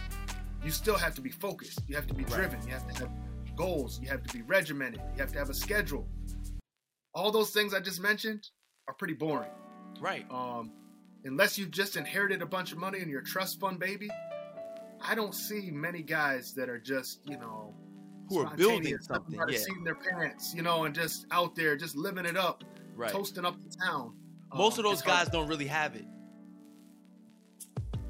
you 0.63 0.71
still 0.71 0.97
have 0.97 1.15
to 1.15 1.21
be 1.21 1.29
focused. 1.29 1.81
You 1.87 1.95
have 1.95 2.07
to 2.07 2.13
be 2.13 2.23
driven. 2.23 2.61
You 2.65 2.73
have 2.73 2.87
to 2.91 2.99
have 2.99 3.09
goals. 3.55 3.99
You 4.01 4.07
have 4.09 4.23
to 4.23 4.33
be 4.33 4.41
regimented. 4.43 5.01
You 5.15 5.21
have 5.21 5.31
to 5.33 5.39
have 5.39 5.49
a 5.49 5.53
schedule. 5.53 6.07
All 7.13 7.31
those 7.31 7.51
things 7.51 7.73
I 7.73 7.79
just 7.79 8.01
mentioned 8.01 8.47
are 8.87 8.93
pretty 8.93 9.13
boring. 9.13 9.51
Right. 9.99 10.25
Um, 10.31 10.71
unless 11.25 11.57
you've 11.57 11.71
just 11.71 11.95
inherited 11.95 12.41
a 12.41 12.45
bunch 12.45 12.71
of 12.71 12.77
money 12.77 12.99
and 12.99 13.09
you're 13.09 13.21
a 13.21 13.25
trust 13.25 13.59
fund 13.59 13.79
baby, 13.79 14.09
I 15.01 15.15
don't 15.15 15.35
see 15.35 15.69
many 15.71 16.01
guys 16.01 16.53
that 16.53 16.69
are 16.69 16.79
just, 16.79 17.19
you 17.25 17.37
know, 17.37 17.75
who 18.29 18.39
are 18.39 18.55
building 18.55 18.97
something. 18.99 19.39
Yeah. 19.49 19.57
seat 19.57 19.75
in 19.77 19.83
their 19.83 19.95
pants, 19.95 20.53
you 20.55 20.61
know, 20.61 20.85
and 20.85 20.93
just 20.95 21.25
out 21.31 21.55
there, 21.55 21.75
just 21.75 21.95
living 21.95 22.25
it 22.25 22.37
up, 22.37 22.63
Right. 22.95 23.11
toasting 23.11 23.45
up 23.45 23.59
the 23.61 23.69
town. 23.85 24.15
Most 24.53 24.73
Um, 24.77 24.85
of 24.85 24.91
those 24.91 24.99
it's 24.99 25.09
hard- 25.09 25.25
guys 25.25 25.29
don't 25.31 25.47
really 25.47 25.67
have 25.67 25.95
it. 25.95 26.05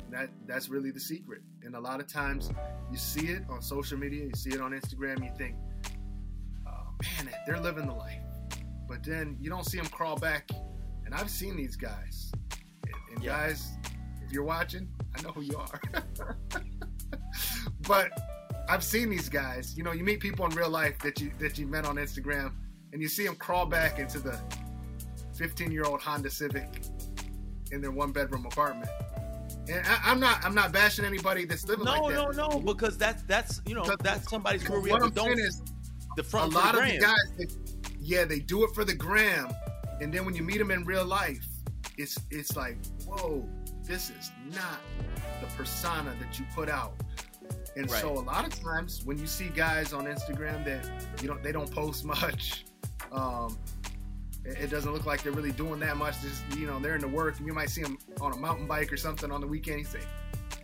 that 0.09 0.29
that's 0.45 0.69
really 0.69 0.91
the 0.91 0.99
secret. 0.99 1.41
And 1.63 1.75
a 1.75 1.79
lot 1.79 1.99
of 1.99 2.05
times 2.07 2.51
you 2.91 2.97
see 2.97 3.27
it 3.29 3.43
on 3.49 3.61
social 3.63 3.97
media, 3.97 4.25
you 4.25 4.33
see 4.35 4.51
it 4.51 4.61
on 4.61 4.71
Instagram, 4.71 5.23
you 5.23 5.31
think, 5.37 5.55
oh, 6.67 6.93
man, 7.23 7.33
they're 7.47 7.59
living 7.59 7.87
the 7.87 7.93
life. 7.95 8.21
But 8.87 9.03
then 9.03 9.37
you 9.39 9.49
don't 9.49 9.65
see 9.65 9.77
them 9.77 9.87
crawl 9.87 10.15
back. 10.17 10.49
And 11.05 11.15
I've 11.15 11.31
seen 11.31 11.55
these 11.57 11.75
guys. 11.75 12.31
And, 12.83 12.93
and 13.15 13.23
Yeah. 13.23 13.31
guys, 13.47 13.71
if 14.23 14.31
you're 14.31 14.43
watching, 14.43 14.87
I 15.15 15.21
know 15.23 15.31
who 15.31 15.41
you 15.41 15.57
are. 15.57 15.81
but 17.87 18.11
I've 18.69 18.83
seen 18.83 19.09
these 19.09 19.29
guys. 19.29 19.75
You 19.77 19.83
know, 19.83 19.91
you 19.91 20.03
meet 20.03 20.19
people 20.19 20.45
in 20.45 20.51
real 20.53 20.69
life 20.69 20.97
that 20.99 21.19
you 21.19 21.31
that 21.39 21.57
you 21.57 21.67
met 21.67 21.85
on 21.85 21.95
Instagram, 21.97 22.53
and 22.91 23.01
you 23.01 23.07
see 23.07 23.25
them 23.25 23.35
crawl 23.35 23.65
back 23.65 23.99
into 23.99 24.19
the 24.19 24.39
15 25.35 25.71
year 25.71 25.83
old 25.83 26.01
Honda 26.01 26.29
Civic 26.29 26.83
in 27.71 27.81
their 27.81 27.91
one 27.91 28.11
bedroom 28.11 28.45
apartment. 28.45 28.89
And 29.69 29.85
I, 29.85 29.99
I'm 30.05 30.19
not 30.19 30.43
I'm 30.45 30.55
not 30.55 30.71
bashing 30.71 31.05
anybody 31.05 31.45
that's 31.45 31.65
living 31.67 31.85
No, 31.85 32.03
like 32.03 32.15
that. 32.15 32.35
no, 32.35 32.47
no, 32.49 32.59
because 32.59 32.97
that's 32.97 33.23
that's 33.23 33.61
you 33.65 33.75
know 33.75 33.83
that's 34.01 34.29
somebody's 34.29 34.63
career. 34.63 34.93
what 34.93 35.03
I'm 35.03 35.11
don't 35.11 35.39
is, 35.39 35.61
the 36.15 36.23
front 36.23 36.53
a 36.53 36.55
lot 36.55 36.75
for 36.75 36.81
of 36.83 36.87
the 36.87 36.93
the 36.97 36.99
guys, 36.99 37.31
they, 37.37 37.45
yeah, 37.99 38.25
they 38.25 38.39
do 38.39 38.63
it 38.63 38.71
for 38.75 38.83
the 38.83 38.93
gram, 38.95 39.49
and 40.01 40.13
then 40.13 40.25
when 40.25 40.35
you 40.35 40.43
meet 40.43 40.57
them 40.57 40.71
in 40.71 40.83
real 40.83 41.05
life, 41.05 41.45
it's 41.97 42.17
it's 42.29 42.55
like, 42.57 42.77
whoa, 43.05 43.47
this 43.83 44.09
is 44.09 44.31
not 44.53 44.79
the 45.41 45.47
persona 45.57 46.13
that 46.19 46.37
you 46.39 46.45
put 46.53 46.69
out. 46.69 46.93
And 47.75 47.89
Right. 47.89 48.01
so 48.01 48.13
a 48.13 48.19
lot 48.21 48.45
of 48.45 48.53
times 48.61 49.01
when 49.03 49.17
you 49.17 49.25
see 49.27 49.49
guys 49.49 49.93
on 49.93 50.05
Instagram 50.05 50.63
that 50.65 50.87
you 51.21 51.27
know 51.27 51.37
they 51.41 51.51
don't 51.51 51.71
post 51.71 52.05
much, 52.15 52.65
um, 53.11 53.57
it, 54.45 54.63
it 54.65 54.69
doesn't 54.69 54.93
look 54.93 55.05
like 55.05 55.23
they're 55.23 55.31
really 55.31 55.51
doing 55.51 55.79
that 55.79 55.97
much. 55.97 56.21
Just 56.21 56.43
you 56.57 56.67
know 56.67 56.79
they're 56.79 56.95
in 56.95 57.01
the 57.01 57.07
work, 57.07 57.37
and 57.37 57.47
you 57.47 57.53
might 57.53 57.69
see 57.69 57.81
them 57.81 57.97
on 58.21 58.33
a 58.33 58.37
mountain 58.37 58.67
bike 58.67 58.91
or 58.91 58.97
something 58.97 59.31
on 59.31 59.41
the 59.41 59.47
weekend. 59.47 59.79
You 59.79 59.85
say, 59.85 59.99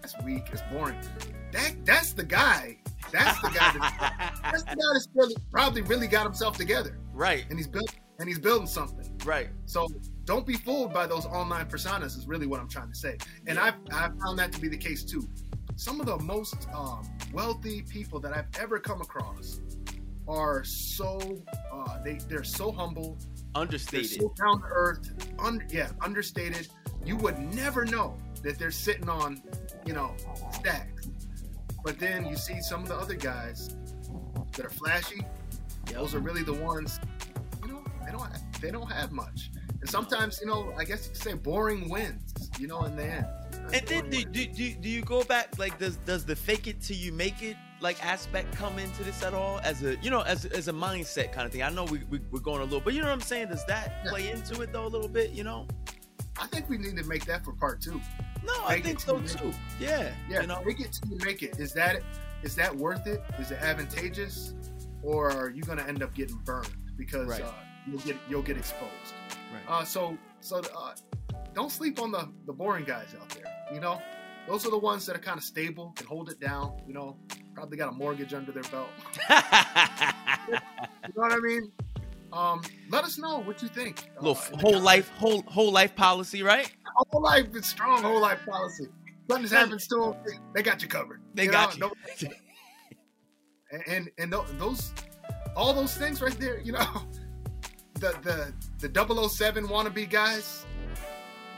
that's 0.02 0.16
weak, 0.24 0.44
it's 0.52 0.62
boring. 0.72 1.00
That 1.52 1.76
that's 1.86 2.14
the 2.14 2.24
guy. 2.24 2.78
That's 3.12 3.42
the 3.42 3.48
guy. 3.50 3.72
That, 3.80 4.40
that's 4.44 4.64
the 4.64 4.76
guy 4.76 4.94
that's 4.94 5.08
really, 5.16 5.36
probably 5.52 5.82
really 5.82 6.08
got 6.08 6.24
himself 6.26 6.58
together, 6.58 7.00
right, 7.14 7.46
and 7.50 7.58
he's 7.58 7.68
built 7.68 7.96
and 8.20 8.28
he's 8.28 8.38
building 8.40 8.68
something. 8.68 9.10
right. 9.26 9.48
So 9.66 9.88
don't 10.26 10.46
be 10.46 10.56
fooled 10.56 10.94
by 10.94 11.08
those 11.08 11.26
online 11.26 11.66
personas. 11.68 12.18
Is 12.18 12.28
really 12.28 12.46
what 12.46 12.60
I'm 12.60 12.68
trying 12.70 12.90
to 12.90 12.96
say, 12.96 13.18
and 13.48 13.58
I've 13.58 13.76
I've 13.92 14.16
found 14.20 14.38
that 14.40 14.52
to 14.52 14.62
be 14.62 14.68
the 14.68 14.78
case 14.78 15.04
too. 15.04 15.28
Some 15.80 16.02
of 16.02 16.08
the 16.08 16.18
most 16.18 16.68
um, 16.74 17.08
wealthy 17.32 17.84
people 17.84 18.20
that 18.20 18.36
I've 18.36 18.50
ever 18.60 18.80
come 18.80 19.00
across 19.00 19.62
are 20.28 20.62
so 20.66 21.42
uh, 21.72 22.04
they 22.04 22.16
they're 22.28 22.44
so 22.44 22.70
humble, 22.70 23.18
Understated. 23.56 24.20
so 24.20 24.34
down 24.38 24.60
to 24.60 24.68
earth, 24.70 25.10
un, 25.40 25.66
yeah, 25.70 25.88
understated. 26.02 26.68
You 27.06 27.16
would 27.16 27.40
never 27.56 27.86
know 27.86 28.18
that 28.44 28.60
they're 28.60 28.72
sitting 28.72 29.08
on, 29.08 29.42
you 29.86 29.94
know, 29.94 30.18
stacks. 30.52 31.08
But 31.82 31.98
then 31.98 32.26
you 32.26 32.36
see 32.36 32.60
some 32.60 32.84
of 32.84 32.90
the 32.90 32.96
other 32.96 33.16
guys 33.16 33.74
that 34.58 34.66
are 34.66 34.70
flashy. 34.70 35.26
Those 35.86 36.14
are 36.14 36.20
really 36.20 36.44
the 36.44 36.56
ones, 36.56 37.00
you 37.64 37.70
know, 37.70 37.86
they 38.06 38.12
don't 38.12 38.30
they 38.60 38.70
don't 38.70 38.92
have 38.92 39.14
much. 39.14 39.50
And 39.80 39.90
sometimes, 39.90 40.42
you 40.42 40.48
know, 40.48 40.74
I 40.78 40.84
guess 40.84 41.06
you 41.06 41.14
could 41.14 41.24
say 41.24 41.34
boring 41.36 41.88
wins, 41.90 42.52
you 42.60 42.68
know, 42.68 42.84
in 42.84 42.98
the 42.98 43.06
end. 43.06 43.28
And 43.74 43.86
then 43.88 44.10
do, 44.10 44.24
do, 44.26 44.46
do, 44.48 44.74
do 44.74 44.90
you 44.90 45.02
go 45.02 45.24
back 45.24 45.58
like 45.60 45.78
does 45.78 45.98
does 45.98 46.26
the 46.26 46.36
fake 46.36 46.68
it 46.68 46.82
till 46.82 46.98
you 46.98 47.12
make 47.12 47.44
it 47.44 47.56
like 47.82 48.04
aspect 48.04 48.54
come 48.56 48.78
into 48.80 49.04
this 49.04 49.22
at 49.24 49.34
all 49.34 49.60
as 49.64 49.84
a 49.84 49.96
you 49.98 50.10
know 50.10 50.22
as, 50.22 50.46
as 50.46 50.68
a 50.68 50.74
mindset 50.74 51.32
kind 51.32 51.46
of 51.46 51.52
thing? 51.52 51.62
I 51.64 51.70
know 51.70 51.84
we, 51.86 52.00
we 52.10 52.20
we're 52.32 52.40
going 52.40 52.62
a 52.62 52.64
little, 52.64 52.82
but 52.82 52.94
you 52.94 53.02
know 53.02 53.08
what 53.08 53.14
I'm 53.14 53.22
saying? 53.22 53.50
Does 53.50 53.66
that 53.66 54.06
play 54.08 54.32
into 54.32 54.62
it 54.62 54.74
though 54.74 54.86
a 54.86 54.90
little 54.90 55.08
bit? 55.10 55.32
You 55.32 55.44
know? 55.44 55.68
I 56.42 56.48
think 56.48 56.70
we 56.70 56.78
need 56.78 56.98
to 56.98 57.04
make 57.04 57.26
that 57.26 57.44
for 57.44 57.52
part 57.54 57.82
two. 57.82 58.00
No, 58.46 58.54
I 58.66 58.80
think 58.82 59.00
so 59.02 59.18
make 59.18 59.28
too. 59.30 59.52
Yeah, 59.80 60.12
Yeah, 60.30 60.42
you 60.42 60.48
know. 60.48 60.64
make 60.66 60.80
it 60.80 60.94
till 60.94 61.12
you 61.12 61.20
make 61.26 61.44
it. 61.44 61.60
Is 61.60 61.74
that 61.74 62.02
is 62.42 62.56
that 62.56 62.76
worth 62.76 63.06
it? 63.06 63.22
Is 63.38 63.52
it 63.52 63.60
advantageous, 63.62 64.54
or 65.04 65.30
are 65.30 65.50
you 65.50 65.62
going 65.64 65.78
to 65.78 65.88
end 65.88 66.02
up 66.02 66.14
getting 66.16 66.38
burned 66.46 66.70
because 66.98 67.28
Right. 67.28 67.42
uh, 67.44 67.52
you'll 67.86 68.00
get 68.00 68.16
you'll 68.30 68.42
get 68.42 68.58
exposed? 68.58 69.14
Right. 69.54 69.62
Uh, 69.68 69.84
so 69.84 70.18
so 70.40 70.62
uh, 70.76 70.94
don't 71.54 71.72
sleep 71.72 72.00
on 72.02 72.12
the 72.12 72.30
the 72.46 72.54
boring 72.54 72.86
guys 72.86 73.16
out 73.20 73.30
there. 73.30 73.44
You 73.74 73.80
know, 73.80 74.02
those 74.48 74.66
are 74.66 74.72
the 74.72 74.78
ones 74.78 75.06
that 75.06 75.16
are 75.16 75.20
kind 75.20 75.38
of 75.38 75.44
stable, 75.44 75.92
can 75.96 76.08
hold 76.08 76.30
it 76.30 76.40
down. 76.40 76.78
You 76.88 76.94
know, 76.94 77.18
probably 77.54 77.78
got 77.78 77.90
a 77.90 77.92
mortgage 77.92 78.34
under 78.34 78.52
their 78.52 78.64
belt. 78.64 78.90
You 80.50 80.56
know 81.16 81.22
what 81.28 81.32
I 81.34 81.38
mean? 81.40 81.72
Um, 82.32 82.62
let 82.90 83.04
us 83.04 83.18
know 83.18 83.40
what 83.40 83.62
you 83.62 83.68
think. 83.68 84.10
Uh, 84.18 84.22
little 84.22 84.34
the 84.36 84.40
whole 84.58 84.58
comments. 84.60 84.86
life 84.86 85.10
whole 85.18 85.42
whole 85.44 85.72
life 85.72 85.96
policy, 85.96 86.44
right? 86.44 86.72
whole 87.12 87.22
life 87.22 87.48
is 87.56 87.66
strong. 87.66 88.02
Whole 88.04 88.22
life 88.22 88.40
policy. 88.48 88.86
Something 89.30 89.50
happens 89.52 89.88
to 89.88 89.96
them, 90.26 90.40
they 90.56 90.62
got 90.64 90.82
you 90.82 90.88
covered. 90.88 91.22
They 91.34 91.46
You 91.46 91.52
got 91.52 91.78
know, 91.80 91.92
you. 92.20 92.30
and 93.72 93.84
and, 93.88 94.10
and 94.18 94.34
tho- 94.34 94.46
those 94.58 94.94
all 95.56 95.74
those 95.74 95.96
things 95.96 96.22
right 96.22 96.38
there 96.40 96.60
you 96.60 96.72
know 96.72 96.86
the 97.96 98.54
the 98.80 98.88
the 98.88 99.30
007 99.30 99.68
wannabe 99.68 100.10
guys 100.10 100.66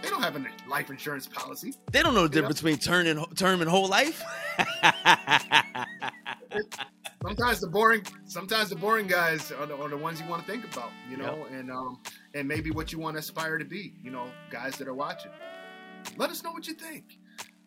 they 0.02 0.10
don't 0.10 0.22
have 0.22 0.36
a 0.36 0.46
life 0.70 0.90
insurance 0.90 1.28
policy. 1.28 1.74
They 1.92 2.02
don't 2.02 2.14
know 2.14 2.28
the 2.28 2.36
You 2.38 2.42
know? 2.42 2.50
difference 2.50 2.62
between 2.62 2.78
turn 2.80 3.08
and 3.08 3.38
term 3.38 3.62
and 3.62 3.70
whole 3.70 3.88
life. 3.88 4.22
sometimes 7.24 7.60
the 7.60 7.70
boring 7.70 8.04
sometimes 8.26 8.70
the 8.70 8.76
boring 8.76 9.08
guys 9.08 9.52
are 9.52 9.66
the, 9.66 9.76
are 9.76 9.90
the 9.90 9.98
ones 9.98 10.20
you 10.20 10.28
want 10.28 10.44
to 10.46 10.52
think 10.52 10.66
about 10.66 10.90
you 11.10 11.18
know 11.18 11.46
and 11.52 11.72
um 11.72 12.00
and 12.34 12.48
maybe 12.48 12.72
what 12.72 12.92
you 12.92 13.00
want 13.00 13.16
to 13.16 13.20
aspire 13.20 13.58
to 13.58 13.66
be 13.66 13.94
you 14.02 14.12
know 14.12 14.28
guys 14.50 14.76
that 14.78 14.88
are 14.88 14.94
watching. 14.94 15.32
Let 16.18 16.30
us 16.30 16.44
know 16.44 16.52
what 16.52 16.68
you 16.68 16.74
think. 16.74 17.18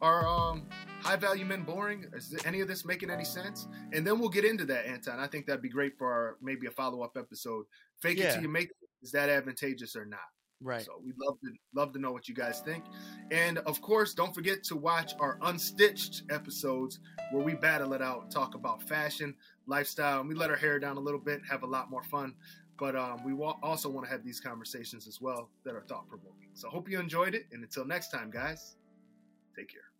Are 0.01 0.27
um 0.27 0.64
high 1.01 1.16
value 1.16 1.44
men 1.44 1.62
boring? 1.62 2.05
Is 2.14 2.35
any 2.44 2.61
of 2.61 2.68
this 2.68 2.85
making 2.85 3.11
any 3.11 3.25
sense? 3.25 3.68
And 3.92 4.07
then 4.07 4.18
we'll 4.18 4.29
get 4.29 4.44
into 4.44 4.64
that 4.66 4.87
anton. 4.87 5.18
I 5.20 5.29
think 5.29 5.47
that'd 5.47 5.62
be 5.62 5.68
great 5.68 5.97
for 5.97 6.12
our, 6.12 6.37
maybe 6.42 6.66
a 6.66 6.70
follow-up 6.70 7.16
episode. 7.16 7.64
Fake 8.03 8.18
it 8.18 8.33
till 8.33 8.42
you 8.42 8.49
make 8.49 8.70
it. 8.70 8.77
Is 9.03 9.12
that 9.12 9.29
advantageous 9.29 9.94
or 9.97 10.05
not 10.05 10.20
right. 10.64 10.85
so 10.85 11.00
we'd 11.05 11.14
love 11.18 11.38
to 11.40 11.50
love 11.74 11.92
to 11.92 11.98
know 12.00 12.11
what 12.11 12.29
you 12.29 12.35
guys 12.35 12.61
think. 12.61 12.85
And 13.31 13.59
of 13.59 13.81
course, 13.81 14.14
don't 14.14 14.35
forget 14.35 14.64
to 14.64 14.77
watch 14.77 15.14
our 15.20 15.38
unstitched 15.42 16.22
episodes 16.31 16.98
where 17.31 17.44
we 17.44 17.55
battle 17.55 17.92
it 17.92 18.03
out 18.03 18.22
and 18.22 18.31
talk 18.31 18.55
about 18.55 18.83
fashion, 18.83 19.35
lifestyle, 19.66 20.20
and 20.20 20.29
we 20.29 20.35
let 20.35 20.50
our 20.50 20.57
hair 20.57 20.79
down 20.79 20.96
a 20.96 21.00
little 21.00 21.20
bit, 21.20 21.40
have 21.48 21.62
a 21.62 21.66
lot 21.66 21.90
more 21.90 22.03
fun. 22.03 22.35
But 22.77 22.96
um, 22.96 23.22
we 23.24 23.33
wa- 23.33 23.57
also 23.62 23.88
want 23.88 24.07
to 24.07 24.11
have 24.11 24.24
these 24.24 24.40
conversations 24.40 25.07
as 25.07 25.20
well 25.20 25.48
that 25.64 25.77
are 25.77 25.83
thought 25.83 26.09
provoking. 26.09 26.48
So 26.55 26.68
hope 26.68 26.90
you 26.90 26.98
enjoyed 26.98 27.35
it. 27.35 27.46
And 27.53 27.62
until 27.62 27.85
next 27.85 28.11
time, 28.11 28.31
guys, 28.31 28.74
take 29.57 29.68
care. 29.68 29.93